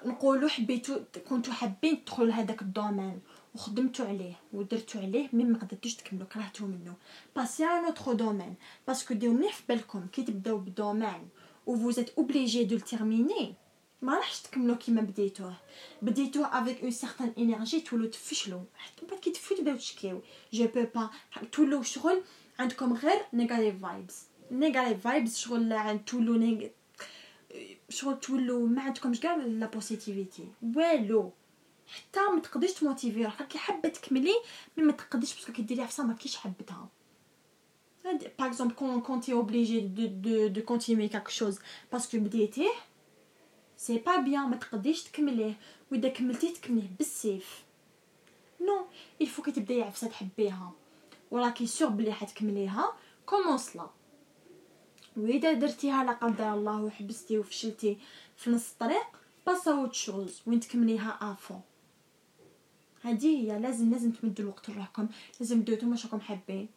نقولوا 0.06 0.50
حبيتو 0.50 1.00
كنتو 1.30 1.52
حابين 1.52 2.06
تدخلوا 2.06 2.28
لهداك 2.28 2.62
الدومين 2.62 3.20
وخدمتوا 3.56 4.06
عليه 4.06 4.34
ودرتوا 4.54 5.02
عليه 5.02 5.30
مي 5.34 5.44
ما 5.44 5.58
قدرتوش 5.58 5.96
تكملوا 5.96 6.28
كرهتوا 6.28 6.68
منه 6.68 6.94
باسي 7.36 7.64
ان 7.66 7.86
اوتر 7.86 8.14
دومين 8.14 8.56
باسكو 8.88 9.14
ديو 9.14 9.34
مليح 9.34 9.54
في 9.54 9.64
بالكم 9.70 10.08
كي 10.08 10.24
تبداو 10.24 10.58
بدومين 10.58 11.30
و 11.66 11.76
فو 11.76 11.92
زيت 11.92 12.10
اوبليجي 12.10 12.64
دو 12.64 12.78
تيرميني 12.78 13.56
ما 14.02 14.16
راحش 14.16 14.42
تكملوا 14.42 14.76
كيما 14.76 15.02
بديتوه 15.02 15.54
بديتوه 16.02 16.62
افيك 16.62 16.82
اون 16.82 16.92
سيغتان 16.92 17.34
انرجي 17.38 17.82
تولوا 17.82 18.10
تفشلوا 18.10 18.62
حتى 18.78 19.06
بعد 19.06 19.20
كي 19.20 19.32
تفشلوا 19.32 19.60
تبداو 19.60 19.76
تشكيو 19.76 20.22
جو 20.54 20.68
بو 20.68 20.86
با 20.96 21.10
تولوا 21.52 21.84
شغل 21.84 22.22
عندكم 22.60 22.94
غير 22.94 23.22
نيجاتيف 23.34 23.82
فايبس 23.82 24.24
نيجاتيف 24.52 25.02
فايبس 25.02 25.38
شغل 25.38 26.00
تولوا 26.06 26.70
شغل 27.90 28.20
تولوا 28.20 28.68
ما 28.68 28.82
عندكمش 28.82 29.20
كاع 29.20 29.36
لا 29.36 29.66
بوزيتيفيتي 29.66 30.48
والو. 30.76 31.32
حتى 31.88 32.20
ما 32.20 32.42
تقدريش 32.42 32.74
تموتيفي 32.74 33.24
روحك. 33.24 33.48
كي 33.48 33.58
حابه 33.58 33.90
تكملي 33.90 34.34
مي 34.78 34.84
ما 34.84 34.92
تقدريش 34.92 35.36
باسكو 35.36 35.54
كديري 35.54 35.82
عفسه 35.82 36.04
ما 36.04 36.14
كيش 36.14 36.38
حبتها 36.38 36.90
par 38.38 38.48
exemple 38.52 38.76
quand, 38.76 39.02
quand 39.02 39.20
tu 39.20 39.32
es 39.32 39.34
obligé 39.34 39.82
de, 39.82 40.06
de, 40.08 40.48
de 40.48 40.62
continuer 40.62 41.10
quelque 41.10 41.32
chose 41.32 41.58
parce 41.92 42.08
que 42.08 42.18
بديتيه 42.18 42.70
سي 43.78 43.98
با 43.98 44.18
بيان 44.18 44.50
ما 44.50 44.56
تقدريش 44.56 45.04
تكمليه 45.04 45.54
واذا 45.92 46.10
كملتيه 46.10 46.54
تكمليه 46.54 46.90
بالسيف 46.98 47.64
نو 48.62 48.86
الفو 49.22 49.42
كي 49.42 49.52
تبداي 49.52 49.82
عفسه 49.82 50.08
تحبيها 50.08 50.72
وراكي 51.32 51.68
سور 51.68 51.90
بلي 51.90 52.12
حتكمليها 52.12 52.94
كومونس 53.26 53.76
لا 53.76 53.90
واذا 55.18 55.54
درتيها 55.54 56.04
لا 56.04 56.12
قدر 56.12 56.54
الله 56.54 56.82
وحبستي 56.84 57.40
وفشلتي 57.40 57.98
في 58.38 58.50
نص 58.50 58.72
الطريق 58.72 59.08
باسا 59.48 59.72
اوت 59.72 59.94
شوز 59.94 60.42
وين 60.48 60.60
تكمليها 60.60 61.18
افون 61.22 61.62
هذه 63.02 63.28
هي 63.28 63.60
لازم 63.60 63.92
لازم 63.92 64.12
تمدوا 64.12 64.46
الوقت 64.46 64.70
لروحكم 64.70 65.08
لازم 65.40 65.62
ديروا 65.62 65.78
نتوما 65.78 65.98
راكم 66.04 66.20
حابين 66.20 66.70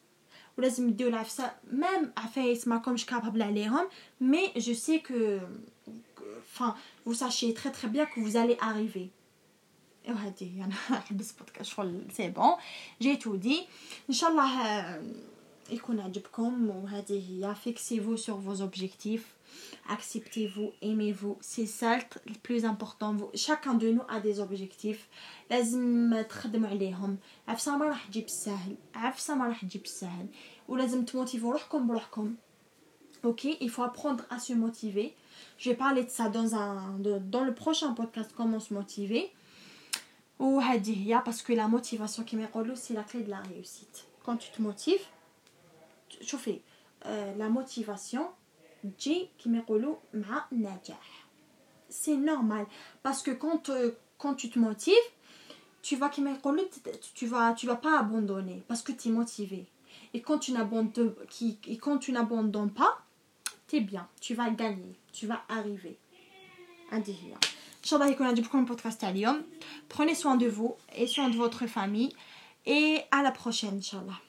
ولازم 0.59 0.91
ديروا 0.91 1.13
العفسه 1.13 1.53
ميم 1.73 2.13
عفايس 2.17 2.69
ماكمش 2.69 3.07
كابابل 3.07 3.43
عليهم 3.43 3.89
مي 4.21 4.53
جو 4.57 4.75
سي 4.75 4.99
كو 4.99 5.39
enfin 6.59 6.75
vous 7.05 7.15
sachez 7.15 7.55
très 7.55 7.71
très 7.71 7.89
bien 7.89 8.07
que 8.07 8.21
vous 8.21 8.37
allez 8.37 8.57
arriver. 8.61 9.11
وهذه 10.09 10.65
انا 10.65 10.75
حبس 10.75 11.33
بودكاست 11.33 11.71
شغل 11.71 12.03
سي 12.13 12.29
بون 12.29 12.57
جي 13.01 13.17
تو 13.17 13.37
دي 13.37 13.67
ان 14.09 14.15
شاء 14.15 14.31
الله 14.31 15.03
يكون 15.71 16.01
عجبكم 16.01 16.71
وهذه 16.71 17.23
هي 17.31 17.55
فيكسيفو 17.55 18.17
سور 18.17 18.41
فوز 18.41 18.61
اوبجيكتيف 18.61 19.39
acceptez-vous 19.89 20.73
aimez-vous. 20.83 21.37
C'est 21.41 21.67
ça 21.67 21.99
le 22.27 22.39
plus 22.43 22.65
important. 22.65 23.17
Chacun 23.35 23.75
de 23.75 23.89
nous 23.91 24.07
a 24.09 24.21
des 24.21 24.41
objectifs. 24.41 25.09
لازم 25.51 26.23
تخدموا 26.23 26.69
عليهم 26.69 27.19
عفسه 27.49 27.77
ما 27.77 27.89
راح 27.89 28.07
تجيب 28.07 28.25
الساهل 28.25 28.77
عفسه 28.95 29.35
ما 29.35 29.47
راح 29.47 29.65
تجيب 29.65 29.85
الساهل 29.85 30.27
ولازم 30.69 31.05
تموتيفوا 31.05 31.53
روحكم 31.53 31.87
بروحكم 31.87 32.35
ok 33.25 33.45
il 33.61 33.71
faut 33.71 33.83
apprendre 33.83 34.25
à 34.31 34.39
se 34.39 34.53
motiver. 34.53 35.15
Je 35.59 35.71
vais 35.71 35.77
parler 35.77 36.05
de 36.05 36.11
ça 36.11 36.29
dans 36.29 36.55
un 36.55 36.99
dans 37.35 37.45
le 37.45 37.55
prochain 37.55 37.93
podcast 37.93 38.31
comment 38.37 38.61
se 38.61 38.75
motiver. 38.75 39.31
وهذه 40.39 41.07
هي 41.07 41.23
parce 41.25 41.43
que 41.43 41.53
la 41.53 41.69
motivation 41.69 42.25
يقولوا 42.33 42.77
c'est 42.77 42.95
la 42.95 43.03
clé 43.03 43.23
de 43.23 43.31
la 43.31 43.41
réussite. 43.41 44.07
Quand 44.25 44.37
tu 44.37 44.51
te 44.51 44.63
motives 44.63 45.07
شوفي 46.21 46.61
لا 47.07 47.49
موتيفاسيون 47.49 48.27
تجي 48.99 49.29
كيما 49.39 49.59
يقولوا 49.59 49.97
مع 50.15 50.45
النجاح 50.53 51.27
سي 51.91 52.17
نورمال 52.17 52.67
باسكو 53.05 53.35
كونت 53.35 53.73
quand 54.19 54.35
tu 54.35 54.51
te 54.51 54.59
motives 54.59 55.09
tu 55.83 55.97
vas 55.97 56.11
tu 57.15 57.27
vas 57.27 57.55
tu 57.55 57.67
vas 57.67 57.77
pas 57.77 57.99
abandonner 57.99 58.63
parce 58.69 58.83
que 58.83 58.93
tu 58.93 59.09
es 59.09 59.13
motivé. 59.13 59.67
Et 60.15 60.21
quand 60.23 60.39
tu 60.39 60.53
n'abandonnes 60.53 61.15
et 61.67 61.77
quand 61.79 61.99
tu 61.99 62.13
n'abandonnes 62.13 62.73
pas 62.73 62.99
t'es 63.69 63.81
bien 63.81 64.09
tu 64.21 64.35
vas 64.35 64.51
gagner 64.51 64.97
tu 65.13 65.27
vas 65.27 65.43
arriver. 65.49 65.97
شاء 67.85 68.01
الله 68.01 68.13
يكون 68.13 68.27
عجبكم 68.27 68.59
البودكاست 68.59 69.01
تاع 69.01 69.11
اليوم 69.11 69.43
prenez 69.89 70.15
soin 70.15 70.37
de 70.37 70.47
vous 70.47 70.75
et 70.97 71.07
soin 71.07 71.29
de 71.29 71.37
votre 71.37 71.67
famille. 71.67 72.13
Et 72.67 73.01
à 73.11 73.23
la 73.23 73.31
prochaine 73.31 73.81
الله 73.93 74.28